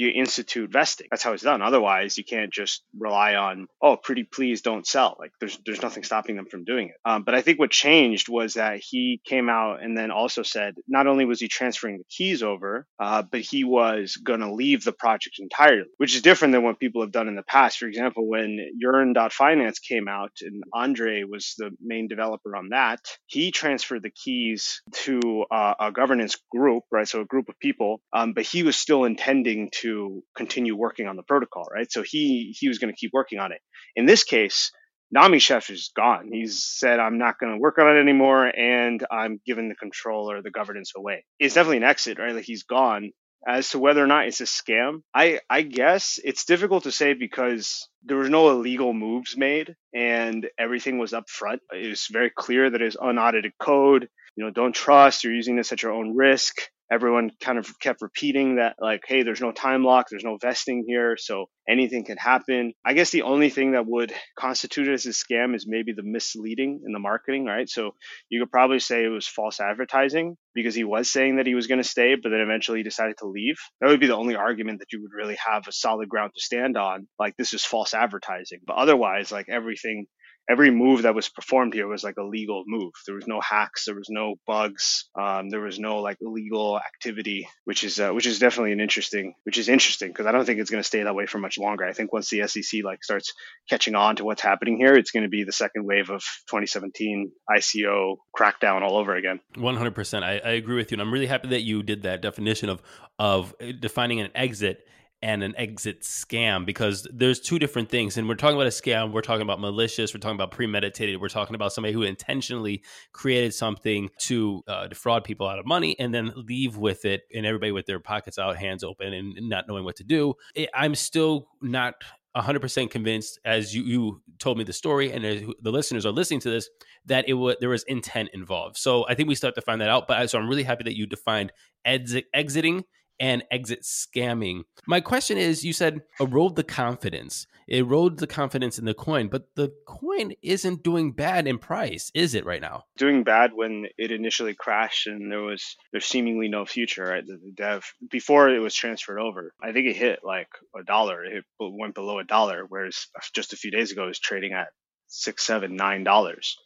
you 0.00 0.08
institute 0.08 0.72
vesting. 0.72 1.06
That's 1.10 1.22
how 1.22 1.34
it's 1.34 1.42
done. 1.42 1.60
Otherwise, 1.60 2.16
you 2.16 2.24
can't 2.24 2.50
just 2.50 2.82
rely 2.98 3.34
on, 3.34 3.66
oh, 3.82 3.96
pretty 3.96 4.24
please 4.24 4.62
don't 4.62 4.86
sell. 4.86 5.14
Like 5.20 5.32
there's 5.40 5.58
there's 5.66 5.82
nothing 5.82 6.04
stopping 6.04 6.36
them 6.36 6.46
from 6.46 6.64
doing 6.64 6.88
it. 6.88 6.94
Um, 7.04 7.22
but 7.22 7.34
I 7.34 7.42
think 7.42 7.58
what 7.58 7.70
changed 7.70 8.30
was 8.30 8.54
that 8.54 8.80
he 8.82 9.20
came 9.26 9.50
out 9.50 9.82
and 9.82 9.96
then 9.98 10.10
also 10.10 10.42
said 10.42 10.74
not 10.88 11.06
only 11.06 11.26
was 11.26 11.40
he 11.40 11.48
transferring 11.48 11.98
the 11.98 12.04
keys 12.08 12.42
over, 12.42 12.86
uh, 12.98 13.22
but 13.30 13.40
he 13.40 13.62
was 13.64 14.16
going 14.16 14.40
to 14.40 14.54
leave 14.54 14.84
the 14.84 14.92
project 14.92 15.36
entirely, 15.38 15.84
which 15.98 16.14
is 16.14 16.22
different 16.22 16.52
than 16.52 16.62
what 16.62 16.80
people 16.80 17.02
have 17.02 17.12
done 17.12 17.28
in 17.28 17.36
the 17.36 17.42
past. 17.42 17.76
For 17.76 17.86
example, 17.86 18.26
when 18.26 18.58
Yearn.finance 18.78 19.80
came 19.80 20.08
out 20.08 20.32
and 20.40 20.62
Andre 20.72 21.24
was 21.24 21.54
the 21.58 21.72
main 21.78 22.08
developer 22.08 22.56
on 22.56 22.70
that, 22.70 23.00
he 23.26 23.50
transferred 23.50 24.02
the 24.02 24.10
keys 24.10 24.80
to 25.04 25.44
uh, 25.50 25.74
a 25.78 25.92
governance 25.92 26.38
group, 26.50 26.84
right? 26.90 27.06
So 27.06 27.20
a 27.20 27.26
group 27.26 27.50
of 27.50 27.58
people, 27.58 28.00
um, 28.14 28.32
but 28.32 28.44
he 28.44 28.62
was 28.62 28.76
still 28.76 29.04
intending 29.04 29.68
to 29.82 29.89
to 29.90 30.22
continue 30.36 30.76
working 30.76 31.06
on 31.06 31.16
the 31.16 31.22
protocol, 31.22 31.66
right? 31.72 31.90
So 31.90 32.02
he 32.02 32.54
he 32.58 32.68
was 32.68 32.78
going 32.78 32.92
to 32.92 32.98
keep 32.98 33.10
working 33.12 33.38
on 33.38 33.52
it. 33.52 33.60
In 33.96 34.06
this 34.06 34.24
case, 34.24 34.72
Nami 35.10 35.38
Chef 35.38 35.70
is 35.70 35.90
gone. 35.94 36.30
He's 36.32 36.62
said, 36.64 37.00
I'm 37.00 37.18
not 37.18 37.38
going 37.38 37.52
to 37.52 37.58
work 37.58 37.78
on 37.78 37.96
it 37.96 38.00
anymore, 38.00 38.46
and 38.46 39.04
I'm 39.10 39.40
giving 39.44 39.68
the 39.68 39.74
control 39.74 40.30
or 40.30 40.42
the 40.42 40.50
governance 40.50 40.92
away. 40.96 41.24
It's 41.38 41.54
definitely 41.54 41.78
an 41.78 41.84
exit, 41.84 42.18
right? 42.18 42.34
Like 42.34 42.44
he's 42.44 42.62
gone, 42.62 43.10
as 43.46 43.70
to 43.70 43.78
whether 43.78 44.02
or 44.02 44.06
not 44.06 44.26
it's 44.26 44.40
a 44.40 44.44
scam, 44.44 45.02
I 45.14 45.40
I 45.48 45.62
guess 45.62 46.18
it's 46.22 46.44
difficult 46.44 46.84
to 46.84 46.92
say 46.92 47.14
because 47.14 47.88
there 48.04 48.18
was 48.18 48.30
no 48.30 48.50
illegal 48.50 48.92
moves 48.92 49.36
made 49.36 49.74
and 49.94 50.48
everything 50.58 50.98
was 50.98 51.12
up 51.12 51.28
front. 51.28 51.60
It 51.72 51.88
was 51.88 52.06
very 52.10 52.30
clear 52.30 52.70
that 52.70 52.82
it's 52.82 52.96
unaudited 53.00 53.52
code. 53.58 54.08
You 54.36 54.44
know, 54.44 54.50
don't 54.50 54.74
trust. 54.74 55.24
You're 55.24 55.34
using 55.34 55.56
this 55.56 55.72
at 55.72 55.82
your 55.82 55.92
own 55.92 56.16
risk 56.16 56.56
everyone 56.90 57.30
kind 57.40 57.58
of 57.58 57.78
kept 57.78 58.02
repeating 58.02 58.56
that 58.56 58.76
like 58.80 59.02
hey 59.06 59.22
there's 59.22 59.40
no 59.40 59.52
time 59.52 59.84
lock 59.84 60.06
there's 60.10 60.24
no 60.24 60.36
vesting 60.40 60.84
here 60.86 61.16
so 61.18 61.46
anything 61.68 62.04
can 62.04 62.16
happen. 62.16 62.72
I 62.84 62.94
guess 62.94 63.10
the 63.10 63.22
only 63.22 63.48
thing 63.48 63.72
that 63.72 63.86
would 63.86 64.12
constitute 64.36 64.88
it 64.88 64.94
as 64.94 65.06
a 65.06 65.10
scam 65.10 65.54
is 65.54 65.66
maybe 65.68 65.92
the 65.92 66.02
misleading 66.02 66.80
in 66.84 66.92
the 66.92 66.98
marketing 66.98 67.44
right? 67.44 67.68
So 67.68 67.92
you 68.28 68.40
could 68.40 68.50
probably 68.50 68.80
say 68.80 69.04
it 69.04 69.08
was 69.08 69.28
false 69.28 69.60
advertising 69.60 70.36
because 70.54 70.74
he 70.74 70.84
was 70.84 71.10
saying 71.10 71.36
that 71.36 71.46
he 71.46 71.54
was 71.54 71.68
going 71.68 71.80
to 71.80 71.88
stay 71.88 72.16
but 72.20 72.30
then 72.30 72.40
eventually 72.40 72.78
he 72.78 72.84
decided 72.84 73.16
to 73.18 73.28
leave. 73.28 73.56
That 73.80 73.88
would 73.88 74.00
be 74.00 74.08
the 74.08 74.16
only 74.16 74.34
argument 74.34 74.80
that 74.80 74.92
you 74.92 75.00
would 75.02 75.12
really 75.14 75.36
have 75.36 75.68
a 75.68 75.72
solid 75.72 76.08
ground 76.08 76.32
to 76.34 76.40
stand 76.40 76.76
on 76.76 77.06
like 77.18 77.36
this 77.36 77.54
is 77.54 77.64
false 77.64 77.94
advertising. 77.94 78.60
But 78.66 78.76
otherwise 78.76 79.30
like 79.30 79.46
everything 79.48 80.06
every 80.50 80.70
move 80.70 81.02
that 81.02 81.14
was 81.14 81.28
performed 81.28 81.74
here 81.74 81.86
was 81.86 82.02
like 82.02 82.16
a 82.18 82.24
legal 82.24 82.64
move. 82.66 82.92
There 83.06 83.14
was 83.14 83.26
no 83.26 83.40
hacks, 83.40 83.84
there 83.84 83.94
was 83.94 84.08
no 84.10 84.34
bugs, 84.46 85.08
um, 85.18 85.48
there 85.48 85.60
was 85.60 85.78
no 85.78 85.98
like 85.98 86.16
illegal 86.20 86.78
activity, 86.78 87.48
which 87.64 87.84
is 87.84 88.00
uh, 88.00 88.10
which 88.10 88.26
is 88.26 88.38
definitely 88.38 88.72
an 88.72 88.80
interesting, 88.80 89.34
which 89.44 89.58
is 89.58 89.68
interesting 89.68 90.08
because 90.08 90.26
I 90.26 90.32
don't 90.32 90.44
think 90.44 90.58
it's 90.58 90.70
going 90.70 90.82
to 90.82 90.86
stay 90.86 91.02
that 91.02 91.14
way 91.14 91.26
for 91.26 91.38
much 91.38 91.58
longer. 91.58 91.84
I 91.84 91.92
think 91.92 92.12
once 92.12 92.30
the 92.30 92.46
SEC 92.46 92.82
like 92.84 93.04
starts 93.04 93.32
catching 93.68 93.94
on 93.94 94.16
to 94.16 94.24
what's 94.24 94.42
happening 94.42 94.76
here, 94.76 94.94
it's 94.94 95.12
going 95.12 95.22
to 95.22 95.28
be 95.28 95.44
the 95.44 95.52
second 95.52 95.86
wave 95.86 96.10
of 96.10 96.20
2017 96.48 97.30
ICO 97.48 98.16
crackdown 98.36 98.82
all 98.82 98.96
over 98.96 99.14
again. 99.14 99.40
100%. 99.56 100.22
I, 100.22 100.38
I 100.38 100.50
agree 100.52 100.76
with 100.76 100.90
you, 100.90 100.96
and 100.96 101.02
I'm 101.02 101.12
really 101.12 101.26
happy 101.26 101.48
that 101.48 101.62
you 101.62 101.82
did 101.82 102.02
that 102.02 102.22
definition 102.22 102.68
of 102.68 102.82
of 103.18 103.54
defining 103.80 104.20
an 104.20 104.30
exit 104.34 104.86
and 105.22 105.42
an 105.42 105.54
exit 105.56 106.00
scam 106.00 106.64
because 106.64 107.06
there's 107.12 107.40
two 107.40 107.58
different 107.58 107.88
things. 107.90 108.16
And 108.16 108.28
we're 108.28 108.36
talking 108.36 108.56
about 108.56 108.66
a 108.66 108.70
scam, 108.70 109.12
we're 109.12 109.20
talking 109.20 109.42
about 109.42 109.60
malicious, 109.60 110.14
we're 110.14 110.20
talking 110.20 110.36
about 110.36 110.50
premeditated, 110.50 111.20
we're 111.20 111.28
talking 111.28 111.54
about 111.54 111.72
somebody 111.72 111.92
who 111.92 112.02
intentionally 112.02 112.82
created 113.12 113.52
something 113.52 114.08
to 114.20 114.62
uh, 114.66 114.86
defraud 114.88 115.24
people 115.24 115.46
out 115.46 115.58
of 115.58 115.66
money 115.66 115.94
and 115.98 116.14
then 116.14 116.32
leave 116.36 116.76
with 116.76 117.04
it 117.04 117.22
and 117.34 117.44
everybody 117.44 117.72
with 117.72 117.86
their 117.86 118.00
pockets 118.00 118.38
out, 118.38 118.56
hands 118.56 118.82
open, 118.82 119.12
and 119.12 119.48
not 119.48 119.68
knowing 119.68 119.84
what 119.84 119.96
to 119.96 120.04
do. 120.04 120.34
I'm 120.74 120.94
still 120.94 121.48
not 121.60 121.94
100% 122.36 122.90
convinced 122.90 123.40
as 123.44 123.74
you, 123.74 123.82
you 123.82 124.22
told 124.38 124.56
me 124.56 124.64
the 124.64 124.72
story 124.72 125.12
and 125.12 125.24
the 125.60 125.70
listeners 125.72 126.06
are 126.06 126.12
listening 126.12 126.40
to 126.40 126.50
this 126.50 126.70
that 127.06 127.28
it 127.28 127.34
was 127.34 127.56
there 127.60 127.68
was 127.68 127.82
intent 127.84 128.28
involved 128.32 128.76
so 128.76 129.04
i 129.08 129.14
think 129.14 129.28
we 129.28 129.34
still 129.34 129.48
have 129.48 129.54
to 129.54 129.60
find 129.60 129.80
that 129.80 129.90
out 129.90 130.06
but 130.06 130.30
so 130.30 130.38
i'm 130.38 130.48
really 130.48 130.62
happy 130.62 130.84
that 130.84 130.96
you 130.96 131.06
defined 131.06 131.52
exit, 131.84 132.26
exiting 132.32 132.84
and 133.20 133.44
exit 133.50 133.82
scamming. 133.82 134.62
My 134.86 135.00
question 135.00 135.36
is 135.36 135.64
you 135.64 135.74
said 135.74 136.00
erode 136.18 136.56
the 136.56 136.64
confidence. 136.64 137.46
Erode 137.68 138.18
the 138.18 138.26
confidence 138.26 138.80
in 138.80 138.84
the 138.84 138.94
coin, 138.94 139.28
but 139.28 139.54
the 139.54 139.72
coin 139.86 140.32
isn't 140.42 140.82
doing 140.82 141.12
bad 141.12 141.46
in 141.46 141.58
price, 141.58 142.10
is 142.14 142.34
it 142.34 142.44
right 142.44 142.60
now? 142.60 142.84
Doing 142.96 143.22
bad 143.22 143.52
when 143.54 143.86
it 143.96 144.10
initially 144.10 144.54
crashed 144.54 145.06
and 145.06 145.30
there 145.30 145.42
was 145.42 145.76
there's 145.92 146.06
seemingly 146.06 146.48
no 146.48 146.64
future, 146.64 147.04
right? 147.04 147.24
The, 147.24 147.36
the 147.36 147.52
dev 147.52 147.84
before 148.10 148.48
it 148.48 148.58
was 148.58 148.74
transferred 148.74 149.20
over. 149.20 149.52
I 149.62 149.72
think 149.72 149.86
it 149.86 149.96
hit 149.96 150.20
like 150.24 150.48
a 150.76 150.82
dollar. 150.82 151.24
It 151.24 151.44
went 151.60 151.94
below 151.94 152.18
a 152.18 152.24
dollar, 152.24 152.64
whereas 152.68 153.06
just 153.34 153.52
a 153.52 153.56
few 153.56 153.70
days 153.70 153.92
ago 153.92 154.04
it 154.04 154.08
was 154.08 154.18
trading 154.18 154.52
at 154.52 154.68
six, 155.06 155.44
seven, 155.44 155.76
nine 155.76 156.02
dollars. 156.02 156.56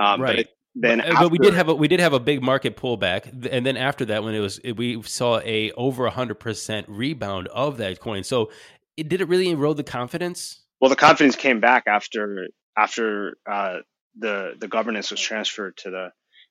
Um, 0.00 0.20
right. 0.20 0.28
But 0.28 0.38
it, 0.38 0.48
then 0.74 0.98
but, 0.98 1.06
after, 1.06 1.24
but, 1.24 1.30
we 1.30 1.38
did 1.38 1.54
have 1.54 1.68
a 1.68 1.74
we 1.74 1.88
did 1.88 2.00
have 2.00 2.12
a 2.12 2.20
big 2.20 2.42
market 2.42 2.76
pullback 2.76 3.46
and 3.50 3.66
then 3.66 3.76
after 3.76 4.04
that 4.06 4.24
when 4.24 4.34
it 4.34 4.40
was 4.40 4.60
we 4.76 5.02
saw 5.02 5.38
a 5.40 5.70
over 5.72 6.08
100% 6.08 6.84
rebound 6.88 7.48
of 7.48 7.76
that 7.78 8.00
coin 8.00 8.24
so 8.24 8.50
it, 8.96 9.08
did 9.08 9.20
it 9.20 9.28
really 9.28 9.50
erode 9.50 9.76
the 9.76 9.84
confidence 9.84 10.62
well 10.80 10.88
the 10.88 10.96
confidence 10.96 11.36
came 11.36 11.60
back 11.60 11.84
after 11.86 12.48
after 12.76 13.36
uh, 13.50 13.78
the 14.18 14.54
the 14.58 14.68
governance 14.68 15.10
was 15.10 15.20
transferred 15.20 15.76
to 15.78 15.90
the 15.90 16.08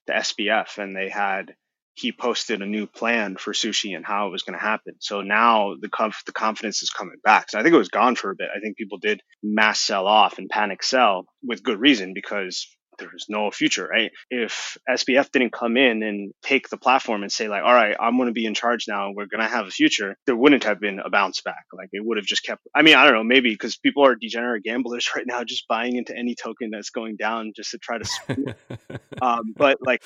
the 0.08 0.13
SBF 0.13 0.78
and 0.78 0.96
they 0.96 1.10
had 1.10 1.56
he 1.94 2.12
posted 2.12 2.62
a 2.62 2.66
new 2.66 2.88
plan 2.88 3.36
for 3.36 3.54
sushi 3.54 3.96
and 3.96 4.06
how 4.06 4.28
it 4.28 4.32
was 4.32 4.44
going 4.44 4.58
to 4.58 4.66
happen. 4.66 4.96
So 5.00 5.22
now 5.22 5.75
the 5.80 5.90
conf- 5.90 6.24
the 6.25 6.32
confidence 6.32 6.82
is 6.82 6.90
coming 6.90 7.18
back. 7.24 7.50
So 7.50 7.60
I 7.60 7.63
think 7.63 7.75
it 7.75 7.78
was 7.78 7.90
gone 7.90 8.16
for 8.16 8.32
a 8.32 8.36
bit. 8.36 8.48
I 8.56 8.60
think 8.60 8.78
people 8.78 8.98
did 8.98 9.22
mass 9.44 9.80
sell 9.82 10.08
off 10.08 10.38
and 10.38 10.50
panic 10.50 10.84
sell 10.84 11.25
with 11.44 11.63
good 11.63 11.80
reason 11.80 12.13
because 12.13 12.66
there's 13.01 13.25
no 13.29 13.51
future, 13.51 13.88
right? 13.88 14.12
If 14.29 14.77
SBF 14.89 15.31
didn't 15.31 15.51
come 15.51 15.77
in 15.77 16.03
and 16.03 16.34
take 16.41 16.70
the 16.70 16.77
platform 16.77 17.24
and 17.24 17.31
say 17.31 17.48
like, 17.48 17.63
all 17.63 17.74
right, 17.74 17.96
I'm 18.00 18.17
going 18.17 18.27
to 18.27 18.34
be 18.34 18.46
in 18.46 18.53
charge 18.53 18.86
now 18.88 19.08
and 19.08 19.15
we're 19.15 19.25
going 19.25 19.41
to 19.41 19.48
have 19.48 19.67
a 19.67 19.72
future, 19.72 20.15
there 20.25 20.36
wouldn't 20.36 20.63
have 20.63 20.79
been 20.79 21.00
a 21.00 21.10
bounce 21.10 21.41
back. 21.41 21.65
Like 21.74 21.89
it 21.91 22.05
would 22.05 22.17
have 22.17 22.25
just 22.25 22.46
kept, 22.46 22.62
I 22.75 22.81
mean, 22.81 22.96
I 22.96 23.03
don't 23.05 23.13
know, 23.13 23.24
maybe 23.24 23.50
because 23.50 23.77
people 23.77 24.05
are 24.05 24.15
degenerate 24.15 24.63
gamblers 24.63 25.10
right 25.15 25.25
now, 25.25 25.43
just 25.43 25.67
buying 25.67 25.96
into 25.96 26.15
any 26.15 26.36
token 26.36 26.70
that's 26.72 26.91
going 26.91 27.15
down 27.15 27.53
just 27.55 27.72
to 27.72 27.77
try 27.77 27.98
to, 27.98 28.55
um, 29.22 29.53
but 29.55 29.77
like 29.81 30.03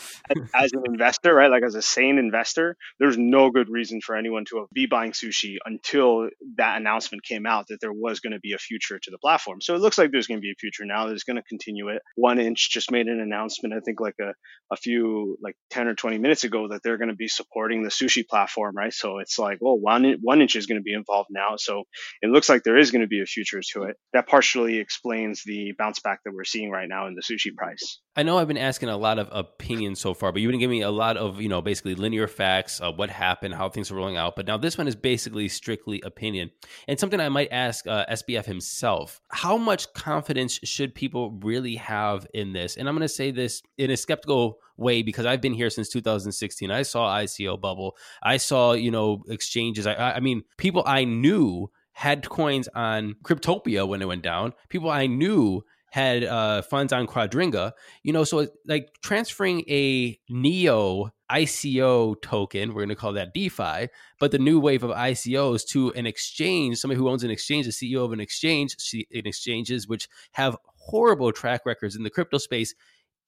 as 0.54 0.72
an 0.74 0.84
investor, 0.86 1.34
right? 1.34 1.52
Like 1.52 1.64
as 1.64 1.76
a 1.76 1.82
sane 1.82 2.18
investor, 2.18 2.78
there's 3.00 3.18
no 3.18 3.52
good 3.52 3.70
reason 3.70 4.02
for 4.02 4.16
anyone 4.16 4.46
to 4.50 4.68
be 4.74 4.86
buying 4.86 5.12
sushi 5.12 5.58
until 5.66 6.30
that 6.58 6.78
announcement 6.78 7.24
came 7.24 7.46
out 7.46 7.68
that 7.70 7.82
there 7.82 7.94
was 7.94 8.20
going 8.20 8.34
to 8.34 8.40
be 8.40 8.54
a 8.54 8.58
future 8.58 9.00
to 9.00 9.12
the 9.12 9.18
platform. 9.18 9.62
So 9.62 9.76
it 9.76 9.82
looks 9.82 9.98
like 9.98 10.12
there's 10.12 10.28
going 10.28 10.40
to 10.40 10.42
be 10.42 10.52
a 10.52 10.60
future 10.60 10.86
now. 10.86 11.08
There's 11.08 11.24
going 11.24 11.38
to 11.38 11.44
continue 11.44 11.90
it. 11.90 12.02
1inch 12.20 12.70
just 12.70 12.85
made 12.92 13.08
an 13.08 13.20
announcement, 13.20 13.74
I 13.74 13.80
think 13.80 14.00
like 14.00 14.16
a, 14.22 14.34
a 14.72 14.76
few, 14.76 15.38
like 15.42 15.56
10 15.72 15.88
or 15.88 15.96
20 15.96 16.18
minutes 16.18 16.44
ago 16.44 16.68
that 16.70 16.82
they're 16.84 16.98
going 16.98 17.10
to 17.10 17.16
be 17.16 17.28
supporting 17.28 17.84
the 17.84 17.90
sushi 17.90 18.28
platform, 18.28 18.76
right? 18.76 18.94
So 18.94 19.20
it's 19.20 19.38
like, 19.38 19.60
well, 19.62 19.78
one, 19.78 20.04
1inch 20.04 20.56
is 20.56 20.66
going 20.66 20.80
to 20.80 20.84
be 20.84 20.94
involved 20.94 21.30
now. 21.32 21.56
So 21.58 21.84
it 22.22 22.30
looks 22.30 22.50
like 22.50 22.64
there 22.64 22.78
is 22.78 22.92
going 22.92 23.02
to 23.02 23.08
be 23.08 23.22
a 23.22 23.26
future 23.26 23.62
to 23.74 23.84
it. 23.84 23.98
That 24.14 24.28
partially 24.28 24.78
explains 24.78 25.44
the 25.46 25.74
bounce 25.78 26.00
back 26.00 26.20
that 26.26 26.34
we're 26.34 26.44
seeing 26.44 26.70
right 26.70 26.88
now 26.88 27.08
in 27.08 27.16
the 27.16 27.22
sushi 27.22 27.54
price. 27.56 28.00
I 28.16 28.24
know 28.24 28.38
I've 28.38 28.48
been 28.48 28.58
asking 28.58 28.90
a 28.90 28.98
lot 28.98 29.20
of 29.20 29.28
opinions 29.32 30.00
so 30.00 30.14
far, 30.14 30.32
but 30.32 30.42
you've 30.42 30.52
been 30.52 30.60
giving 30.60 30.80
me 30.80 30.84
a 30.84 30.92
lot 30.92 31.18
of, 31.18 31.42
you 31.42 31.50
know, 31.50 31.62
basically 31.62 31.96
linear 31.96 32.28
facts, 32.28 32.80
what 32.96 33.10
happened, 33.10 33.54
how 33.54 33.70
things 33.70 33.92
are 33.92 33.96
rolling 33.96 34.18
out. 34.18 34.36
But 34.36 34.48
now 34.48 34.58
this 34.58 34.78
one 34.78 34.88
is 34.88 34.96
basically 34.96 35.50
strictly 35.50 36.02
opinion. 36.02 36.52
And 36.88 37.00
something 37.00 37.20
I 37.20 37.30
might 37.30 37.50
ask 37.52 37.86
uh, 37.88 38.06
SBF 38.10 38.46
himself 38.46 39.20
how 39.30 39.58
much 39.58 39.94
confidence 39.94 40.60
should 40.64 40.96
people 40.96 41.32
really 41.44 41.76
have 41.76 42.26
in 42.34 42.54
this? 42.54 42.75
And 42.78 42.88
I'm 42.88 42.96
going 42.96 43.02
to 43.02 43.10
say 43.10 43.32
this 43.32 43.62
in 43.78 43.92
a 43.92 43.98
skeptical 43.98 44.60
way 44.78 45.02
because 45.02 45.26
I've 45.26 45.42
been 45.42 45.54
here 45.54 45.70
since 45.70 45.90
2016. 45.90 46.72
I 46.72 46.82
saw 46.84 47.16
ICO 47.18 47.60
bubble. 47.60 47.98
I 48.22 48.38
saw, 48.38 48.74
you 48.74 48.92
know, 48.92 49.24
exchanges. 49.30 49.88
I, 49.88 49.96
I 49.96 50.20
mean, 50.20 50.44
people 50.58 50.84
I 50.86 51.06
knew 51.06 51.72
had 51.94 52.28
coins 52.28 52.68
on 52.76 53.16
Cryptopia 53.24 53.88
when 53.88 54.02
it 54.02 54.08
went 54.08 54.22
down. 54.22 54.54
People 54.70 54.90
I 54.90 55.08
knew 55.08 55.64
had 55.96 56.26
uh, 56.26 56.62
funds 56.62 56.92
on 56.92 57.08
Quadriga. 57.08 57.72
You 58.04 58.12
know, 58.12 58.26
so 58.26 58.48
like 58.66 58.90
transferring 59.02 59.62
a 59.70 60.20
Neo 60.28 61.14
ICO 61.32 62.22
token, 62.22 62.74
we're 62.74 62.82
going 62.82 62.90
to 62.90 62.96
call 62.96 63.14
that 63.14 63.34
DeFi, 63.34 63.88
but 64.20 64.32
the 64.32 64.38
new 64.38 64.60
wave 64.60 64.84
of 64.84 64.92
ICOs 64.92 65.66
to 65.70 65.94
an 65.94 66.06
exchange, 66.06 66.78
somebody 66.78 67.00
who 67.00 67.08
owns 67.08 67.24
an 67.24 67.32
exchange, 67.32 67.66
the 67.66 67.72
CEO 67.72 68.04
of 68.04 68.12
an 68.12 68.20
exchange, 68.20 68.76
in 69.10 69.26
exchanges 69.26 69.88
which 69.88 70.10
have 70.34 70.58
horrible 70.86 71.32
track 71.32 71.66
records 71.66 71.96
in 71.96 72.04
the 72.04 72.10
crypto 72.10 72.38
space. 72.38 72.74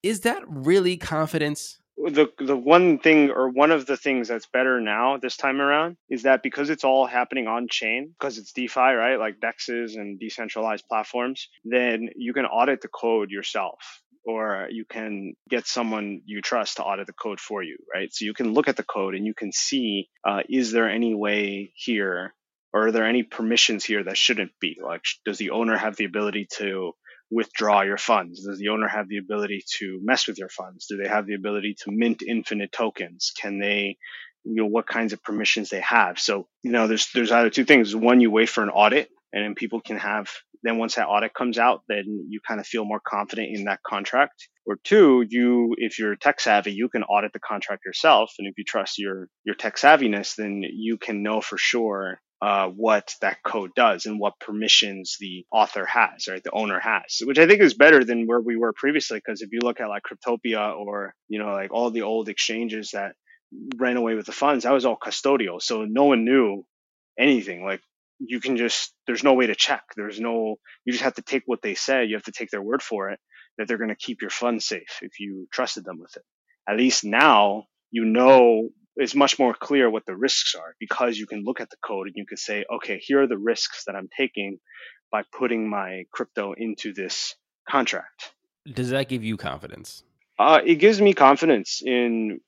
Is 0.04 0.22
that 0.22 0.44
really 0.48 0.98
confidence? 0.98 1.80
the 1.98 2.32
the 2.38 2.56
one 2.56 3.00
thing 3.00 3.32
or 3.32 3.50
one 3.50 3.72
of 3.72 3.86
the 3.88 3.98
things 3.98 4.28
that's 4.28 4.46
better 4.46 4.80
now 4.80 5.18
this 5.18 5.36
time 5.36 5.60
around 5.60 5.98
is 6.10 6.24
that 6.24 6.44
because 6.44 6.70
it's 6.70 6.84
all 6.84 7.08
happening 7.08 7.48
on 7.48 7.68
chain 7.70 8.14
because 8.18 8.38
it's 8.38 8.54
DeFi, 8.54 8.80
right? 8.80 9.18
Like 9.18 9.40
dexes 9.40 9.96
and 9.96 10.20
decentralized 10.20 10.86
platforms, 10.88 11.50
then 11.66 12.10
you 12.16 12.34
can 12.34 12.46
audit 12.46 12.82
the 12.82 12.88
code 12.88 13.32
yourself 13.32 13.80
or 14.26 14.68
you 14.70 14.86
can 14.86 15.34
get 15.50 15.66
someone 15.66 16.22
you 16.26 16.42
trust 16.42 16.78
to 16.78 16.84
audit 16.84 17.08
the 17.08 17.14
code 17.14 17.40
for 17.40 17.64
you, 17.64 17.78
right? 17.92 18.14
So 18.14 18.26
you 18.26 18.34
can 18.34 18.54
look 18.54 18.68
at 18.68 18.76
the 18.76 18.84
code 18.84 19.16
and 19.16 19.26
you 19.26 19.34
can 19.34 19.52
see 19.52 20.10
uh, 20.24 20.42
is 20.48 20.72
there 20.72 20.90
any 20.90 21.16
way 21.16 21.72
here 21.76 22.36
or 22.74 22.88
are 22.88 22.92
there 22.92 23.08
any 23.08 23.24
permissions 23.24 23.84
here 23.84 24.04
that 24.04 24.18
shouldn't 24.18 24.52
be? 24.60 24.78
Like, 24.84 25.02
does 25.26 25.38
the 25.38 25.52
owner 25.52 25.76
have 25.76 25.96
the 25.96 26.06
ability 26.06 26.48
to 26.58 26.92
withdraw 27.30 27.82
your 27.82 27.98
funds? 27.98 28.44
Does 28.46 28.58
the 28.58 28.70
owner 28.70 28.88
have 28.88 29.08
the 29.08 29.18
ability 29.18 29.64
to 29.80 30.00
mess 30.02 30.28
with 30.28 30.38
your 30.38 30.50
funds? 30.50 30.88
Do 30.88 30.98
they 30.98 31.08
have 31.08 31.26
the 31.26 31.36
ability 31.36 31.76
to 31.84 31.92
mint 31.92 32.22
infinite 32.22 32.72
tokens? 32.72 33.32
Can 33.40 33.60
they, 33.60 33.98
you 34.44 34.56
know, 34.56 34.66
what 34.66 34.88
kinds 34.88 35.14
of 35.14 35.24
permissions 35.24 35.70
they 35.70 35.82
have? 35.82 36.20
So, 36.20 36.48
you 36.64 36.72
know, 36.72 36.88
there's 36.88 37.10
there's 37.14 37.32
either 37.32 37.50
two 37.50 37.66
things. 37.66 37.96
One, 37.96 38.22
you 38.22 38.32
wait 38.32 38.50
for 38.50 38.64
an 38.64 38.70
audit, 38.70 39.10
and 39.34 39.44
then 39.44 39.56
people 39.56 39.82
can 39.82 39.98
have. 39.98 40.30
Then 40.64 40.80
once 40.80 40.96
that 40.96 41.08
audit 41.08 41.34
comes 41.34 41.60
out, 41.60 41.84
then 41.88 42.26
you 42.30 42.40
kind 42.46 42.60
of 42.60 42.66
feel 42.66 42.84
more 42.84 43.00
confident 43.00 43.56
in 43.56 43.66
that 43.66 43.84
contract. 43.84 44.48
Or 44.66 44.78
two, 44.84 45.24
you 45.30 45.76
if 45.78 46.00
you're 46.00 46.16
tech 46.16 46.40
savvy, 46.40 46.74
you 46.74 46.90
can 46.90 47.04
audit 47.04 47.32
the 47.34 47.40
contract 47.40 47.86
yourself, 47.86 48.34
and 48.40 48.48
if 48.48 48.58
you 48.58 48.64
trust 48.64 48.98
your 48.98 49.30
your 49.44 49.56
tech 49.56 49.76
savviness, 49.76 50.36
then 50.36 50.64
you 50.64 50.98
can 50.98 51.24
know 51.24 51.42
for 51.42 51.58
sure 51.58 52.20
uh, 52.42 52.68
what 52.68 53.16
that 53.22 53.42
code 53.44 53.72
does 53.76 54.06
and 54.06 54.20
what 54.20 54.40
permissions 54.40 55.18
the 55.20 55.46
author 55.52 55.86
has, 55.86 56.28
right? 56.28 56.44
The 56.44 56.52
owner 56.52 56.80
has, 56.80 57.22
which 57.24 57.40
I 57.40 57.48
think 57.48 57.62
is 57.62 57.74
better 57.74 58.04
than 58.04 58.28
where 58.28 58.40
we 58.40 58.56
were 58.56 58.74
previously. 58.74 59.18
Because 59.18 59.42
if 59.42 59.52
you 59.52 59.60
look 59.62 59.80
at 59.80 59.90
like 59.90 60.04
Cryptopia 60.04 60.76
or, 60.78 61.16
you 61.28 61.40
know, 61.40 61.52
like 61.54 61.72
all 61.72 61.90
the 61.90 62.04
old 62.04 62.30
exchanges 62.30 62.92
that 62.92 63.14
ran 63.78 63.98
away 63.98 64.14
with 64.14 64.28
the 64.28 64.32
funds, 64.32 64.64
that 64.64 64.74
was 64.74 64.86
all 64.86 64.98
custodial. 64.98 65.62
So 65.62 65.86
no 65.86 66.06
one 66.06 66.26
knew 66.26 66.64
anything. 67.18 67.64
Like 67.64 67.82
you 68.20 68.40
can 68.40 68.56
just, 68.58 68.94
there's 69.08 69.24
no 69.24 69.34
way 69.34 69.48
to 69.48 69.56
check. 69.56 69.84
There's 69.96 70.20
no, 70.20 70.58
you 70.86 70.94
just 70.94 71.04
have 71.04 71.16
to 71.16 71.24
take 71.24 71.44
what 71.48 71.64
they 71.64 71.74
say. 71.74 72.06
You 72.06 72.16
have 72.16 72.26
to 72.26 72.32
take 72.32 72.52
their 72.52 72.62
word 72.62 72.84
for 72.84 73.10
it 73.10 73.20
that 73.58 73.68
they're 73.68 73.78
going 73.78 73.90
to 73.90 73.96
keep 73.96 74.22
your 74.22 74.30
funds 74.30 74.68
safe 74.68 75.00
if 75.02 75.20
you 75.20 75.48
trusted 75.52 75.86
them 75.86 76.00
with 76.00 76.16
it. 76.18 76.24
At 76.70 76.78
least 76.78 77.04
now 77.04 77.64
you 77.90 78.06
know 78.06 78.70
it's 78.98 79.16
much 79.16 79.40
more 79.40 79.54
clear 79.54 79.90
what 79.90 80.06
the 80.06 80.16
risks 80.16 80.56
are 80.56 80.76
because 80.80 81.18
you 81.18 81.28
can 81.28 81.44
look 81.44 81.60
at 81.60 81.70
the 81.70 81.78
code 81.84 82.08
and 82.08 82.16
you 82.16 82.26
can 82.26 82.38
say, 82.38 82.66
okay, 82.72 83.00
here 83.00 83.22
are 83.22 83.28
the 83.28 83.38
risks 83.38 83.86
that 83.86 83.96
I'm 83.96 84.10
taking 84.16 84.60
by 85.12 85.24
putting 85.38 85.70
my 85.70 86.04
crypto 86.12 86.54
into 86.54 86.94
this 86.94 87.36
contract. 87.70 88.32
Does 88.66 88.90
that 88.90 89.08
give 89.08 89.24
you 89.24 89.38
confidence? 89.38 90.04
Uh, 90.38 90.60
it 90.64 90.76
gives 90.76 91.02
me 91.02 91.14
confidence 91.14 91.82
in 91.84 92.40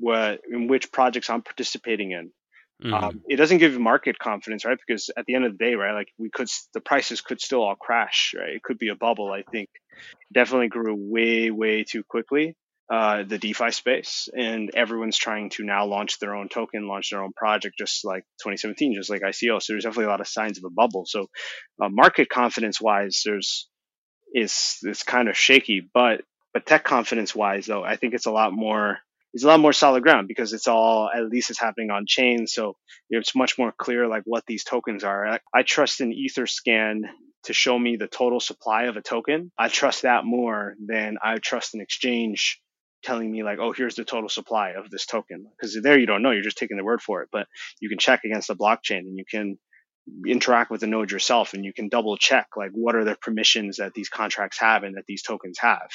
what 0.00 0.40
in 0.50 0.68
which 0.68 0.90
projects 0.90 1.28
I'm 1.28 1.42
participating 1.42 2.12
in. 2.12 2.30
Mm-hmm. 2.82 2.94
Um, 2.94 3.20
it 3.26 3.36
doesn't 3.36 3.58
give 3.58 3.78
market 3.78 4.18
confidence, 4.18 4.64
right? 4.64 4.78
Because 4.86 5.10
at 5.16 5.24
the 5.26 5.34
end 5.34 5.44
of 5.46 5.52
the 5.56 5.64
day, 5.64 5.74
right, 5.74 5.94
like 5.94 6.08
we 6.18 6.28
could, 6.28 6.48
the 6.74 6.80
prices 6.80 7.22
could 7.22 7.40
still 7.40 7.62
all 7.62 7.74
crash, 7.74 8.34
right? 8.36 8.56
It 8.56 8.62
could 8.62 8.78
be 8.78 8.88
a 8.88 8.94
bubble. 8.94 9.32
I 9.32 9.42
think 9.50 9.70
definitely 10.32 10.68
grew 10.68 10.94
way, 10.94 11.50
way 11.50 11.84
too 11.84 12.04
quickly. 12.04 12.54
Uh, 12.88 13.24
the 13.24 13.36
DeFi 13.38 13.72
space, 13.72 14.28
and 14.32 14.70
everyone's 14.74 15.18
trying 15.18 15.50
to 15.50 15.64
now 15.64 15.86
launch 15.86 16.20
their 16.20 16.36
own 16.36 16.48
token, 16.48 16.86
launch 16.86 17.10
their 17.10 17.20
own 17.20 17.32
project, 17.32 17.76
just 17.76 18.04
like 18.04 18.22
2017, 18.42 18.94
just 18.94 19.10
like 19.10 19.22
ICO. 19.22 19.60
So 19.60 19.72
there's 19.72 19.82
definitely 19.82 20.04
a 20.04 20.10
lot 20.10 20.20
of 20.20 20.28
signs 20.28 20.58
of 20.58 20.64
a 20.64 20.70
bubble. 20.70 21.04
So 21.04 21.26
uh, 21.82 21.88
market 21.88 22.28
confidence 22.28 22.80
wise, 22.80 23.22
there's 23.24 23.68
is 24.32 24.78
it's 24.82 25.02
kind 25.02 25.28
of 25.28 25.36
shaky, 25.36 25.88
but 25.92 26.22
but 26.52 26.64
tech 26.64 26.84
confidence 26.84 27.34
wise, 27.34 27.66
though, 27.66 27.82
I 27.82 27.96
think 27.96 28.14
it's 28.14 28.26
a 28.26 28.30
lot 28.30 28.52
more 28.52 28.98
it's 29.34 29.44
a 29.44 29.48
lot 29.48 29.60
more 29.60 29.72
solid 29.72 30.02
ground 30.02 30.28
because 30.28 30.52
it's 30.52 30.68
all 30.68 31.10
at 31.14 31.28
least 31.28 31.50
it's 31.50 31.60
happening 31.60 31.90
on 31.90 32.04
chain. 32.06 32.46
So 32.46 32.76
it's 33.10 33.34
much 33.34 33.58
more 33.58 33.72
clear 33.76 34.06
like 34.06 34.22
what 34.24 34.44
these 34.46 34.64
tokens 34.64 35.04
are. 35.04 35.26
I, 35.26 35.40
I 35.52 35.62
trust 35.62 36.00
an 36.00 36.12
Etherscan 36.12 37.00
to 37.44 37.52
show 37.52 37.78
me 37.78 37.96
the 37.96 38.06
total 38.06 38.40
supply 38.40 38.84
of 38.84 38.96
a 38.96 39.02
token. 39.02 39.52
I 39.58 39.68
trust 39.68 40.02
that 40.02 40.24
more 40.24 40.74
than 40.84 41.18
I 41.22 41.36
trust 41.38 41.74
an 41.74 41.80
exchange 41.80 42.60
telling 43.02 43.30
me 43.30 43.42
like, 43.42 43.58
oh, 43.58 43.72
here's 43.72 43.94
the 43.94 44.04
total 44.04 44.28
supply 44.28 44.70
of 44.70 44.90
this 44.90 45.06
token. 45.06 45.46
Because 45.56 45.78
there 45.82 45.98
you 45.98 46.06
don't 46.06 46.22
know, 46.22 46.30
you're 46.30 46.42
just 46.42 46.58
taking 46.58 46.76
the 46.76 46.84
word 46.84 47.02
for 47.02 47.22
it. 47.22 47.28
But 47.30 47.46
you 47.80 47.88
can 47.88 47.98
check 47.98 48.24
against 48.24 48.48
the 48.48 48.56
blockchain 48.56 49.00
and 49.00 49.16
you 49.16 49.24
can 49.28 49.58
interact 50.26 50.70
with 50.70 50.80
the 50.80 50.86
node 50.86 51.10
yourself 51.10 51.54
and 51.54 51.64
you 51.64 51.72
can 51.72 51.88
double 51.88 52.16
check 52.16 52.46
like 52.56 52.70
what 52.72 52.94
are 52.94 53.04
the 53.04 53.16
permissions 53.16 53.78
that 53.78 53.92
these 53.92 54.08
contracts 54.08 54.60
have 54.60 54.84
and 54.84 54.96
that 54.96 55.04
these 55.06 55.22
tokens 55.22 55.58
have. 55.58 55.88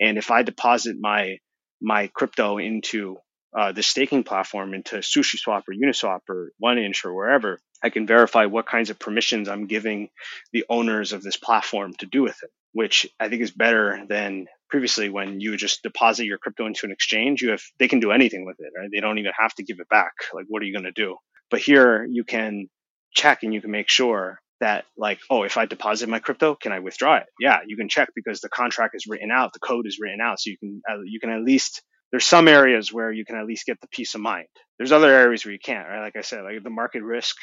And 0.00 0.18
if 0.18 0.30
I 0.30 0.42
deposit 0.42 0.96
my 1.00 1.38
my 1.80 2.08
crypto 2.08 2.58
into 2.58 3.18
uh, 3.56 3.72
the 3.72 3.82
staking 3.82 4.24
platform 4.24 4.72
into 4.72 4.96
SushiSwap 4.96 5.64
or 5.68 5.74
Uniswap 5.74 6.20
or 6.28 6.52
1inch 6.62 7.04
or 7.04 7.14
wherever, 7.14 7.58
I 7.82 7.90
can 7.90 8.06
verify 8.06 8.46
what 8.46 8.66
kinds 8.66 8.90
of 8.90 8.98
permissions 8.98 9.48
I'm 9.48 9.66
giving 9.66 10.08
the 10.52 10.64
owners 10.70 11.12
of 11.12 11.22
this 11.22 11.36
platform 11.36 11.92
to 11.98 12.06
do 12.06 12.22
with 12.22 12.36
it, 12.42 12.50
which 12.72 13.06
I 13.20 13.28
think 13.28 13.42
is 13.42 13.50
better 13.50 14.04
than 14.08 14.46
previously 14.72 15.10
when 15.10 15.38
you 15.38 15.54
just 15.58 15.82
deposit 15.82 16.24
your 16.24 16.38
crypto 16.38 16.64
into 16.64 16.86
an 16.86 16.92
exchange. 16.92 17.42
You 17.42 17.50
have 17.50 17.62
they 17.78 17.88
can 17.88 18.00
do 18.00 18.10
anything 18.10 18.46
with 18.46 18.56
it, 18.58 18.72
right? 18.76 18.88
They 18.90 19.00
don't 19.00 19.18
even 19.18 19.32
have 19.38 19.54
to 19.56 19.62
give 19.62 19.78
it 19.80 19.88
back. 19.90 20.12
Like, 20.32 20.46
what 20.48 20.62
are 20.62 20.64
you 20.64 20.72
going 20.72 20.92
to 20.92 20.92
do? 20.92 21.16
But 21.50 21.60
here 21.60 22.06
you 22.10 22.24
can 22.24 22.68
check 23.12 23.42
and 23.42 23.52
you 23.52 23.60
can 23.60 23.70
make 23.70 23.90
sure 23.90 24.40
that 24.60 24.86
like, 24.96 25.18
oh, 25.28 25.42
if 25.42 25.58
I 25.58 25.66
deposit 25.66 26.08
my 26.08 26.20
crypto, 26.20 26.54
can 26.54 26.72
I 26.72 26.78
withdraw 26.78 27.16
it? 27.16 27.26
Yeah, 27.38 27.58
you 27.66 27.76
can 27.76 27.90
check 27.90 28.08
because 28.14 28.40
the 28.40 28.48
contract 28.48 28.94
is 28.94 29.06
written 29.06 29.30
out, 29.30 29.52
the 29.52 29.58
code 29.58 29.86
is 29.86 29.98
written 30.00 30.20
out, 30.22 30.40
so 30.40 30.48
you 30.48 30.56
can 30.56 30.80
uh, 30.90 31.02
you 31.04 31.20
can 31.20 31.30
at 31.30 31.42
least 31.42 31.82
there's 32.10 32.24
some 32.24 32.48
areas 32.48 32.90
where 32.90 33.12
you 33.12 33.26
can 33.26 33.36
at 33.36 33.46
least 33.46 33.66
get 33.66 33.78
the 33.82 33.88
peace 33.88 34.14
of 34.14 34.22
mind. 34.22 34.46
There's 34.78 34.92
other 34.92 35.12
areas 35.12 35.44
where 35.44 35.52
you 35.52 35.58
can't, 35.62 35.86
right? 35.86 36.02
Like 36.02 36.16
I 36.16 36.22
said, 36.22 36.44
like 36.44 36.62
the 36.62 36.70
market 36.70 37.02
risk, 37.02 37.36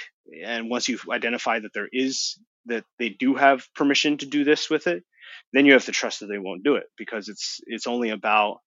and 0.43 0.67
once 0.67 0.89
you've 0.89 1.05
identified 1.11 1.61
that 1.61 1.73
there 1.75 1.89
is 1.91 2.39
that 2.65 2.85
they 2.97 3.09
do 3.09 3.35
have 3.35 3.63
permission 3.75 4.17
to 4.17 4.25
do 4.25 4.43
this 4.43 4.67
with 4.67 4.87
it, 4.87 5.03
then 5.53 5.65
you 5.65 5.73
have 5.73 5.85
to 5.85 5.91
trust 5.91 6.21
that 6.21 6.27
they 6.27 6.39
won't 6.39 6.63
do 6.63 6.75
it 6.75 6.85
because 6.97 7.29
it's 7.29 7.59
it's 7.67 7.87
only 7.87 8.09
about 8.09 8.57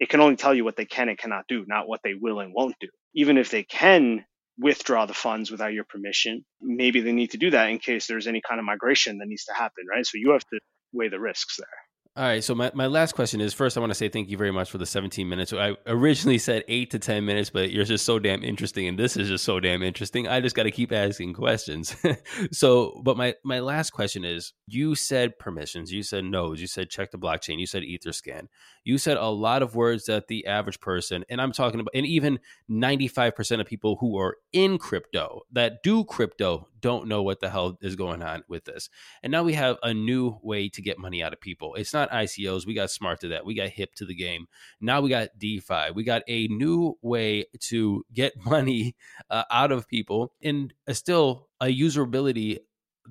it 0.00 0.08
can 0.08 0.20
only 0.20 0.36
tell 0.36 0.54
you 0.54 0.64
what 0.64 0.76
they 0.76 0.86
can 0.86 1.08
and 1.08 1.18
cannot 1.18 1.44
do, 1.48 1.64
not 1.68 1.88
what 1.88 2.00
they 2.02 2.14
will 2.20 2.40
and 2.40 2.52
won't 2.54 2.76
do. 2.80 2.88
Even 3.14 3.38
if 3.38 3.50
they 3.50 3.62
can 3.62 4.24
withdraw 4.58 5.06
the 5.06 5.14
funds 5.14 5.50
without 5.50 5.72
your 5.72 5.84
permission. 5.84 6.44
Maybe 6.60 7.00
they 7.00 7.12
need 7.12 7.32
to 7.32 7.38
do 7.38 7.50
that 7.50 7.70
in 7.70 7.78
case 7.78 8.06
there's 8.06 8.26
any 8.26 8.42
kind 8.46 8.58
of 8.60 8.66
migration 8.66 9.18
that 9.18 9.28
needs 9.28 9.44
to 9.46 9.54
happen, 9.54 9.84
right? 9.90 10.06
So 10.06 10.18
you 10.18 10.32
have 10.32 10.46
to 10.46 10.60
weigh 10.92 11.08
the 11.08 11.20
risks 11.20 11.56
there. 11.58 11.81
All 12.14 12.24
right. 12.24 12.44
So 12.44 12.54
my, 12.54 12.70
my 12.74 12.88
last 12.88 13.14
question 13.14 13.40
is 13.40 13.54
first, 13.54 13.74
I 13.74 13.80
want 13.80 13.90
to 13.90 13.94
say 13.94 14.10
thank 14.10 14.28
you 14.28 14.36
very 14.36 14.50
much 14.50 14.70
for 14.70 14.76
the 14.76 14.84
17 14.84 15.26
minutes. 15.26 15.50
I 15.54 15.76
originally 15.86 16.36
said 16.36 16.62
eight 16.68 16.90
to 16.90 16.98
10 16.98 17.24
minutes, 17.24 17.48
but 17.48 17.70
you're 17.70 17.86
just 17.86 18.04
so 18.04 18.18
damn 18.18 18.44
interesting. 18.44 18.86
And 18.86 18.98
this 18.98 19.16
is 19.16 19.28
just 19.28 19.44
so 19.44 19.60
damn 19.60 19.82
interesting. 19.82 20.28
I 20.28 20.42
just 20.42 20.54
got 20.54 20.64
to 20.64 20.70
keep 20.70 20.92
asking 20.92 21.32
questions. 21.32 21.96
so, 22.52 23.00
but 23.02 23.16
my, 23.16 23.34
my 23.44 23.60
last 23.60 23.92
question 23.92 24.26
is 24.26 24.52
you 24.66 24.94
said 24.94 25.38
permissions, 25.38 25.90
you 25.90 26.02
said 26.02 26.24
nodes, 26.24 26.60
you 26.60 26.66
said 26.66 26.90
check 26.90 27.12
the 27.12 27.18
blockchain, 27.18 27.58
you 27.58 27.66
said 27.66 27.82
Etherscan. 27.82 28.48
You 28.84 28.98
said 28.98 29.16
a 29.16 29.28
lot 29.28 29.62
of 29.62 29.74
words 29.74 30.04
that 30.04 30.28
the 30.28 30.46
average 30.46 30.80
person, 30.80 31.24
and 31.30 31.40
I'm 31.40 31.52
talking 31.52 31.80
about, 31.80 31.94
and 31.94 32.04
even 32.04 32.40
95% 32.70 33.60
of 33.60 33.66
people 33.66 33.96
who 34.00 34.18
are 34.18 34.36
in 34.52 34.76
crypto 34.76 35.42
that 35.52 35.82
do 35.82 36.04
crypto 36.04 36.68
don't 36.82 37.06
know 37.06 37.22
what 37.22 37.40
the 37.40 37.48
hell 37.48 37.78
is 37.80 37.96
going 37.96 38.22
on 38.22 38.42
with 38.48 38.64
this. 38.64 38.90
And 39.22 39.30
now 39.30 39.44
we 39.44 39.54
have 39.54 39.78
a 39.82 39.94
new 39.94 40.38
way 40.42 40.68
to 40.70 40.82
get 40.82 40.98
money 40.98 41.22
out 41.22 41.32
of 41.32 41.40
people. 41.40 41.74
It's 41.76 41.94
not 41.94 42.01
ICOs. 42.10 42.66
We 42.66 42.74
got 42.74 42.90
smart 42.90 43.20
to 43.20 43.28
that. 43.28 43.44
We 43.44 43.54
got 43.54 43.68
hip 43.68 43.94
to 43.96 44.04
the 44.04 44.14
game. 44.14 44.46
Now 44.80 45.00
we 45.00 45.10
got 45.10 45.30
DeFi. 45.38 45.92
We 45.94 46.04
got 46.04 46.22
a 46.28 46.48
new 46.48 46.98
way 47.02 47.46
to 47.60 48.04
get 48.12 48.32
money 48.44 48.96
uh, 49.30 49.44
out 49.50 49.72
of 49.72 49.88
people 49.88 50.32
and 50.42 50.72
still 50.90 51.48
a 51.60 51.66
usability 51.66 52.58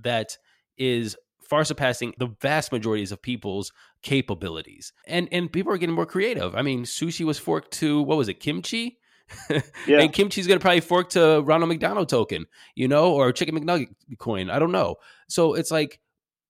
that 0.04 0.38
is 0.78 1.16
far 1.52 1.66
surpassing 1.66 2.14
the 2.18 2.34
vast 2.42 2.72
majorities 2.72 3.12
of 3.12 3.22
people's 3.22 3.74
capabilities. 4.02 4.94
And 5.06 5.28
and 5.32 5.52
people 5.52 5.74
are 5.74 5.78
getting 5.78 5.96
more 5.96 6.06
creative. 6.06 6.56
I 6.56 6.62
mean, 6.62 6.84
sushi 6.86 7.26
was 7.26 7.38
forked 7.38 7.72
to 7.80 8.02
what 8.02 8.18
was 8.18 8.30
it, 8.30 8.40
kimchi? 8.40 8.98
yeah. 9.50 10.00
and 10.00 10.12
kimchi's 10.14 10.48
gonna 10.48 10.60
probably 10.60 10.82
fork 10.82 11.10
to 11.10 11.42
Ronald 11.42 11.70
McDonald 11.70 12.10
token, 12.10 12.46
you 12.76 12.88
know, 12.88 13.14
or 13.14 13.32
chicken 13.32 13.60
McNugget 13.60 13.90
coin. 14.18 14.50
I 14.50 14.60
don't 14.60 14.72
know. 14.72 14.96
So 15.28 15.54
it's 15.54 15.72
like 15.72 16.00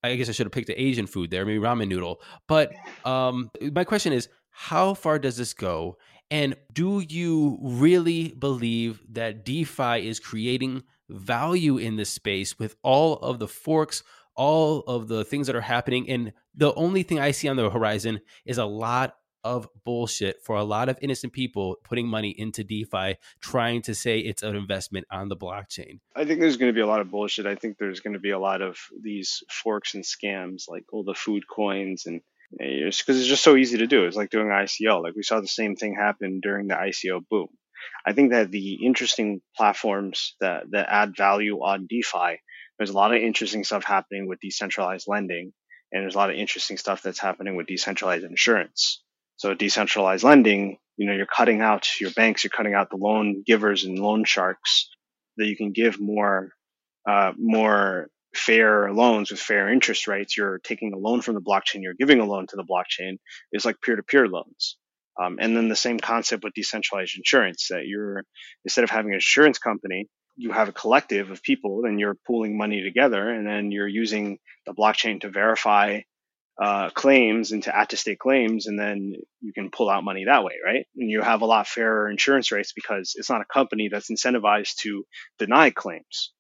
I 0.04 0.16
guess 0.16 0.30
I 0.30 0.32
should 0.32 0.48
have 0.48 0.54
picked 0.54 0.70
an 0.70 0.76
Asian 0.78 1.08
food 1.08 1.30
there, 1.32 1.46
maybe 1.46 1.60
ramen 1.60 1.88
noodle. 1.88 2.22
But 2.48 2.72
um, 3.06 3.52
my 3.74 3.84
question 3.84 4.14
is, 4.14 4.30
how 4.50 4.94
far 4.94 5.20
does 5.20 5.38
this 5.38 5.54
go? 5.54 5.98
And 6.30 6.56
do 6.72 7.04
you 7.08 7.60
really 7.62 8.30
believe 8.30 9.02
that 9.10 9.46
DeFi 9.46 10.08
is 10.08 10.20
creating 10.20 10.84
value 11.12 11.78
in 11.78 11.98
this 11.98 12.10
space 12.10 12.58
with 12.58 12.76
all 12.84 13.16
of 13.18 13.40
the 13.40 13.48
forks, 13.48 14.04
all 14.36 14.80
of 14.82 15.08
the 15.08 15.24
things 15.24 15.48
that 15.48 15.56
are 15.56 15.62
happening. 15.62 16.10
And 16.10 16.34
the 16.56 16.74
only 16.76 17.04
thing 17.04 17.20
I 17.20 17.32
see 17.32 17.48
on 17.48 17.58
the 17.58 17.70
horizon 17.70 18.22
is 18.46 18.58
a 18.58 18.66
lot 18.66 19.16
of 19.44 19.68
bullshit 19.84 20.42
for 20.44 20.56
a 20.56 20.64
lot 20.64 20.90
of 20.90 20.98
innocent 21.02 21.34
people 21.34 21.78
putting 21.84 22.08
money 22.08 22.30
into 22.30 22.64
DeFi, 22.64 23.18
trying 23.40 23.82
to 23.84 23.96
say 23.96 24.20
it's 24.20 24.44
an 24.44 24.56
investment 24.56 25.06
on 25.12 25.30
the 25.30 25.38
blockchain. 25.38 26.00
I 26.16 26.26
think 26.26 26.40
there's 26.40 26.58
going 26.58 26.70
to 26.70 26.76
be 26.76 26.82
a 26.82 26.88
lot 26.88 27.02
of 27.02 27.12
bullshit. 27.12 27.46
I 27.46 27.56
think 27.56 27.78
there's 27.78 28.00
going 28.00 28.14
to 28.14 28.20
be 28.20 28.32
a 28.32 28.40
lot 28.40 28.62
of 28.62 28.78
these 29.02 29.44
forks 29.50 29.94
and 29.94 30.04
scams, 30.04 30.70
like 30.70 30.84
all 30.92 31.04
the 31.04 31.14
food 31.14 31.44
coins 31.48 32.06
and 32.06 32.22
eh, 32.60 32.86
because 32.86 33.20
it's 33.20 33.28
just 33.28 33.44
so 33.44 33.56
easy 33.56 33.80
to 33.80 33.88
do. 33.88 34.06
It's 34.06 34.18
like 34.18 34.30
doing 34.30 34.48
ICO. 34.48 35.04
Like 35.04 35.16
we 35.16 35.24
saw 35.24 35.42
the 35.42 35.48
same 35.48 35.76
thing 35.76 35.96
happen 35.96 36.40
during 36.42 36.68
the 36.68 36.76
ICO 36.76 37.22
boom. 37.30 37.48
I 38.06 38.14
think 38.14 38.32
that 38.32 38.52
the 38.52 38.86
interesting 38.86 39.42
platforms 39.58 40.36
that, 40.40 40.70
that 40.72 40.88
add 40.90 41.16
value 41.18 41.58
on 41.58 41.88
DeFi 41.88 42.40
there's 42.82 42.90
a 42.90 42.94
lot 42.94 43.14
of 43.14 43.22
interesting 43.22 43.64
stuff 43.64 43.84
happening 43.84 44.28
with 44.28 44.40
decentralized 44.40 45.08
lending, 45.08 45.54
and 45.92 46.02
there's 46.02 46.16
a 46.16 46.18
lot 46.18 46.32
of 46.32 46.36
interesting 46.36 46.78
stuff 46.78 47.04
that's 47.04 47.20
happening 47.20 47.56
with 47.56 47.68
decentralized 47.68 48.24
insurance. 48.24 49.04
So 49.42 49.56
decentralized 49.56 50.24
lending, 50.24 50.78
you 50.98 51.08
know, 51.08 51.14
you're 51.14 51.26
cutting 51.26 51.62
out 51.62 52.00
your 52.00 52.12
banks, 52.12 52.44
you're 52.44 52.52
cutting 52.56 52.76
out 52.76 52.92
the 52.92 52.98
loan 52.98 53.42
givers 53.44 53.86
and 53.86 53.98
loan 53.98 54.24
sharks, 54.24 54.88
that 55.38 55.48
you 55.48 55.58
can 55.58 55.72
give 55.72 56.00
more, 56.00 56.52
uh, 57.10 57.32
more 57.40 58.10
fair 58.36 58.94
loans 58.94 59.32
with 59.32 59.40
fair 59.40 59.74
interest 59.74 60.08
rates. 60.08 60.38
You're 60.38 60.60
taking 60.60 60.94
a 60.94 60.98
loan 61.00 61.22
from 61.22 61.34
the 61.34 61.42
blockchain, 61.42 61.82
you're 61.82 61.96
giving 61.96 62.20
a 62.20 62.26
loan 62.26 62.46
to 62.50 62.56
the 62.56 62.64
blockchain. 62.64 63.18
Is 63.52 63.66
like 63.66 63.82
peer-to-peer 63.82 64.28
loans. 64.28 64.78
Um, 65.20 65.38
and 65.42 65.58
then 65.58 65.70
the 65.70 65.76
same 65.76 66.00
concept 66.00 66.44
with 66.44 66.54
decentralized 66.54 67.18
insurance 67.18 67.70
that 67.72 67.88
you're 67.88 68.24
instead 68.64 68.84
of 68.84 68.92
having 68.92 69.10
an 69.10 69.16
insurance 69.16 69.58
company 69.58 70.08
you 70.38 70.52
have 70.52 70.70
a 70.70 70.74
collective 70.74 71.30
of 71.30 71.44
people 71.44 71.84
and 71.86 72.00
you're 72.00 72.16
pooling 72.26 72.58
money 72.58 72.82
together 72.82 73.30
and 73.30 73.46
then 73.46 73.72
you're 73.72 73.88
using 73.88 74.40
the 74.66 74.74
blockchain 74.74 75.20
to 75.22 75.30
verify 75.30 76.00
uh, 76.62 76.92
claims 76.92 77.52
and 77.52 77.64
to 77.64 77.72
attestate 77.72 78.20
claims 78.20 78.68
and 78.68 78.78
then 78.78 79.14
you 79.42 79.52
can 79.52 79.72
pull 79.72 79.90
out 79.90 80.04
money 80.04 80.26
that 80.26 80.44
way 80.44 80.54
right 80.64 80.86
and 80.96 81.10
you 81.10 81.22
have 81.22 81.42
a 81.42 81.46
lot 81.46 81.68
fairer 81.68 82.10
insurance 82.10 82.52
rates 82.52 82.72
because 82.72 83.14
it's 83.16 83.32
not 83.32 83.42
a 83.42 83.54
company 83.54 83.90
that's 83.92 84.12
incentivized 84.12 84.76
to 84.76 85.04
deny 85.40 85.72
claims 85.72 86.32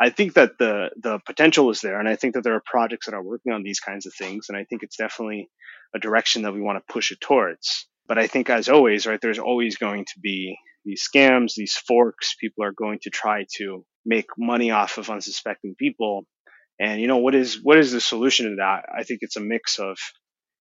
i 0.00 0.10
think 0.10 0.34
that 0.34 0.58
the 0.58 0.90
the 1.00 1.20
potential 1.24 1.70
is 1.70 1.80
there 1.80 2.00
and 2.00 2.08
i 2.08 2.16
think 2.16 2.34
that 2.34 2.42
there 2.42 2.54
are 2.54 2.62
projects 2.66 3.06
that 3.06 3.14
are 3.14 3.22
working 3.22 3.52
on 3.52 3.62
these 3.62 3.78
kinds 3.78 4.04
of 4.04 4.12
things 4.14 4.46
and 4.48 4.58
i 4.58 4.64
think 4.64 4.82
it's 4.82 4.96
definitely 4.96 5.48
a 5.94 6.00
direction 6.00 6.42
that 6.42 6.52
we 6.52 6.60
want 6.60 6.76
to 6.76 6.92
push 6.92 7.12
it 7.12 7.20
towards 7.20 7.86
but 8.08 8.18
i 8.18 8.26
think 8.26 8.50
as 8.50 8.68
always 8.68 9.06
right 9.06 9.20
there's 9.20 9.38
always 9.38 9.76
going 9.76 10.04
to 10.04 10.18
be 10.20 10.58
these 10.88 11.06
scams, 11.06 11.54
these 11.54 11.74
forks. 11.74 12.34
People 12.40 12.64
are 12.64 12.72
going 12.72 12.98
to 13.02 13.10
try 13.10 13.44
to 13.56 13.84
make 14.04 14.26
money 14.38 14.70
off 14.70 14.98
of 14.98 15.10
unsuspecting 15.10 15.74
people. 15.78 16.24
And 16.80 17.00
you 17.00 17.08
know 17.08 17.18
what 17.18 17.34
is 17.34 17.60
what 17.62 17.78
is 17.78 17.92
the 17.92 18.00
solution 18.00 18.50
to 18.50 18.56
that? 18.56 18.84
I 18.96 19.02
think 19.02 19.20
it's 19.22 19.36
a 19.36 19.40
mix 19.40 19.78
of 19.78 19.98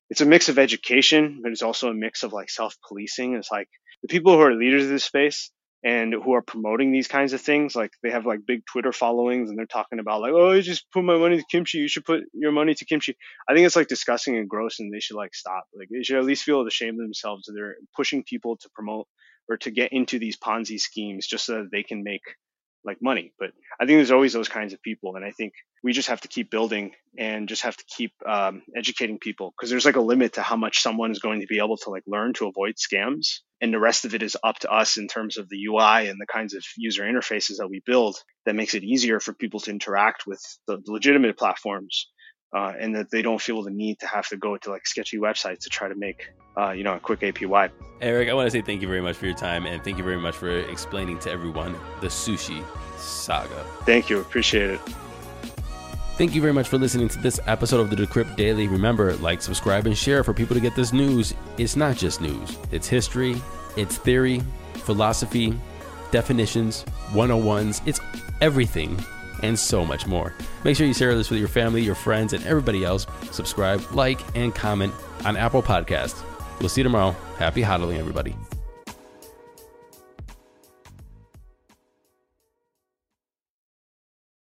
it's 0.10 0.22
a 0.22 0.26
mix 0.26 0.50
of 0.50 0.58
education, 0.58 1.42
but 1.44 1.52
it's 1.52 1.62
also 1.62 1.90
a 1.90 1.94
mix 1.94 2.24
of 2.24 2.34
like 2.34 2.50
self 2.50 2.76
policing. 2.88 3.36
It's 3.36 3.52
like 3.52 3.70
the 4.02 4.08
people 4.08 4.34
who 4.34 4.42
are 4.42 4.54
leaders 4.54 4.84
of 4.84 4.90
this 4.90 5.04
space 5.04 5.52
and 5.84 6.14
who 6.14 6.34
are 6.34 6.42
promoting 6.42 6.92
these 6.92 7.08
kinds 7.08 7.34
of 7.34 7.42
things, 7.42 7.76
like 7.76 7.92
they 8.02 8.10
have 8.10 8.26
like 8.26 8.40
big 8.48 8.66
Twitter 8.66 8.92
followings 8.92 9.50
and 9.50 9.60
they're 9.60 9.66
talking 9.66 10.00
about 10.00 10.22
like, 10.22 10.34
oh, 10.34 10.52
I 10.52 10.62
just 10.62 10.90
put 10.92 11.04
my 11.04 11.18
money 11.18 11.38
to 11.38 11.46
kimchi. 11.52 11.78
You 11.78 11.88
should 11.88 12.06
put 12.06 12.24
your 12.34 12.52
money 12.52 12.74
to 12.74 12.86
kimchi. 12.86 13.16
I 13.48 13.54
think 13.54 13.66
it's 13.66 13.76
like 13.76 13.88
disgusting 13.88 14.38
and 14.38 14.50
gross, 14.50 14.80
and 14.80 14.94
they 14.94 15.00
should 15.00 15.18
like 15.18 15.36
stop. 15.36 15.66
Like 15.78 15.90
they 15.92 16.04
should 16.04 16.18
at 16.18 16.26
least 16.26 16.44
feel 16.44 16.66
ashamed 16.66 17.00
of 17.00 17.06
themselves 17.06 17.50
they're 17.54 17.76
pushing 17.96 18.24
people 18.24 18.58
to 18.58 18.70
promote 18.74 19.08
or 19.50 19.58
to 19.58 19.72
get 19.72 19.94
into 19.94 20.20
these 20.20 20.38
Ponzi 20.38 20.80
schemes 20.80 21.28
just 21.28 21.46
so 21.46 21.56
that 21.56 21.72
they 21.72 21.84
can 21.84 22.04
make 22.04 22.24
like 22.88 23.02
money. 23.02 23.34
But 23.38 23.52
I 23.80 23.86
think 23.86 23.98
there's 23.98 24.12
always 24.12 24.34
those 24.34 24.48
kinds 24.48 24.74
of 24.74 24.82
people, 24.82 25.16
and 25.16 25.26
I 25.26 25.32
think 25.32 25.54
we 25.84 25.94
just 25.94 26.08
have 26.08 26.22
to 26.22 26.28
keep 26.28 26.50
building 26.50 26.94
and 27.18 27.48
just 27.48 27.62
have 27.64 27.78
to 27.78 27.84
keep 27.86 28.14
um, 28.28 28.64
educating 28.76 29.20
people 29.20 29.54
because 29.56 29.70
there's 29.70 29.86
like 29.86 29.98
a 29.98 30.02
limit 30.02 30.34
to 30.34 30.42
how 30.42 30.56
much 30.56 30.82
someone 30.82 31.12
is 31.12 31.20
going 31.20 31.42
to 31.42 31.48
be 31.48 31.60
able 31.60 31.78
to 31.78 31.90
like 31.90 32.04
learn 32.08 32.34
to 32.34 32.48
avoid 32.48 32.76
scams, 32.76 33.42
and 33.62 33.74
the 33.74 33.80
rest 33.80 34.06
of 34.06 34.16
it 34.16 34.24
is 34.24 34.38
up 34.44 34.58
to 34.60 34.72
us 34.72 34.98
in 34.98 35.08
terms 35.08 35.38
of 35.38 35.50
the 35.50 35.66
UI 35.66 36.08
and 36.08 36.20
the 36.20 36.26
kinds 36.26 36.56
of 36.56 36.64
user 36.78 37.04
interfaces 37.04 37.58
that 37.58 37.70
we 37.70 37.82
build 37.86 38.18
that 38.46 38.56
makes 38.56 38.74
it 38.74 38.84
easier 38.84 39.20
for 39.20 39.34
people 39.34 39.60
to 39.60 39.72
interact 39.72 40.26
with 40.26 40.42
the 40.66 40.82
legitimate 40.88 41.38
platforms 41.38 42.08
uh, 42.54 42.74
and 42.80 42.96
that 42.96 43.12
they 43.12 43.22
don't 43.22 43.42
feel 43.42 43.62
the 43.62 43.72
need 43.72 44.00
to 44.00 44.08
have 44.08 44.28
to 44.30 44.38
go 44.38 44.58
to 44.58 44.70
like 44.70 44.88
sketchy 44.88 45.18
websites 45.18 45.60
to 45.60 45.70
try 45.70 45.88
to 45.88 45.96
make 45.96 46.34
uh, 46.58 46.72
you 46.72 46.84
know 46.84 46.96
a 46.96 47.00
quick 47.00 47.20
APY. 47.22 47.70
Erick, 48.02 48.30
I 48.30 48.34
want 48.34 48.48
to 48.48 48.52
say 48.52 48.62
thank 48.62 48.82
you 48.82 48.88
very 48.88 49.02
much 49.02 49.16
for 49.16 49.26
your 49.26 49.36
time 49.36 49.66
and 49.66 49.84
thank 49.84 49.98
you 49.98 50.04
very 50.04 50.18
much 50.18 50.36
for 50.36 50.50
explaining 50.50 51.20
to 51.20 51.32
everyone 51.32 51.74
the 52.02 52.08
sushi 52.08 52.64
saga. 52.98 53.66
Thank 53.86 54.10
you, 54.10 54.20
appreciate 54.20 54.70
it. 54.70 54.80
Thank 56.18 56.34
you 56.34 56.42
very 56.42 56.54
much 56.54 56.68
for 56.68 56.80
listening 56.80 57.10
to 57.10 57.20
this 57.20 57.40
episode 57.46 57.80
of 57.80 57.92
the 57.92 57.96
Decrypt 57.96 58.36
Daily. 58.36 58.68
Remember, 58.68 59.14
like, 59.18 59.40
subscribe, 59.40 59.86
and 59.86 59.96
share 59.96 60.24
for 60.24 60.34
people 60.34 60.56
to 60.56 60.60
get 60.60 60.76
this 60.76 60.92
news. 60.92 61.36
It's 61.60 61.76
not 61.76 61.96
just 61.96 62.22
news, 62.22 62.58
it's 62.72 62.88
history, 62.88 63.40
it's 63.76 63.98
theory, 63.98 64.42
philosophy, 64.74 65.56
definitions, 66.10 66.86
101s, 67.12 67.82
it's 67.86 68.00
everything 68.42 68.98
and 69.44 69.58
so 69.58 69.86
much 69.86 70.08
more. 70.08 70.34
Make 70.64 70.76
sure 70.78 70.88
you 70.88 70.94
share 70.94 71.16
this 71.16 71.30
with 71.30 71.40
your 71.40 71.48
family, 71.48 71.82
your 71.82 71.96
friends, 71.96 72.34
and 72.34 72.46
everybody 72.46 72.84
else. 72.84 73.08
Subscribe, 73.32 73.82
like, 73.92 74.20
and 74.36 74.54
comment 74.54 74.94
on 75.26 75.38
Apple 75.38 75.62
Podcasts. 75.62 76.24
We'll 76.60 76.70
see 76.70 76.82
you 76.82 76.84
tomorrow. 76.84 77.16
Happy 77.38 77.62
hodling, 77.62 78.00
everybody. 78.00 78.36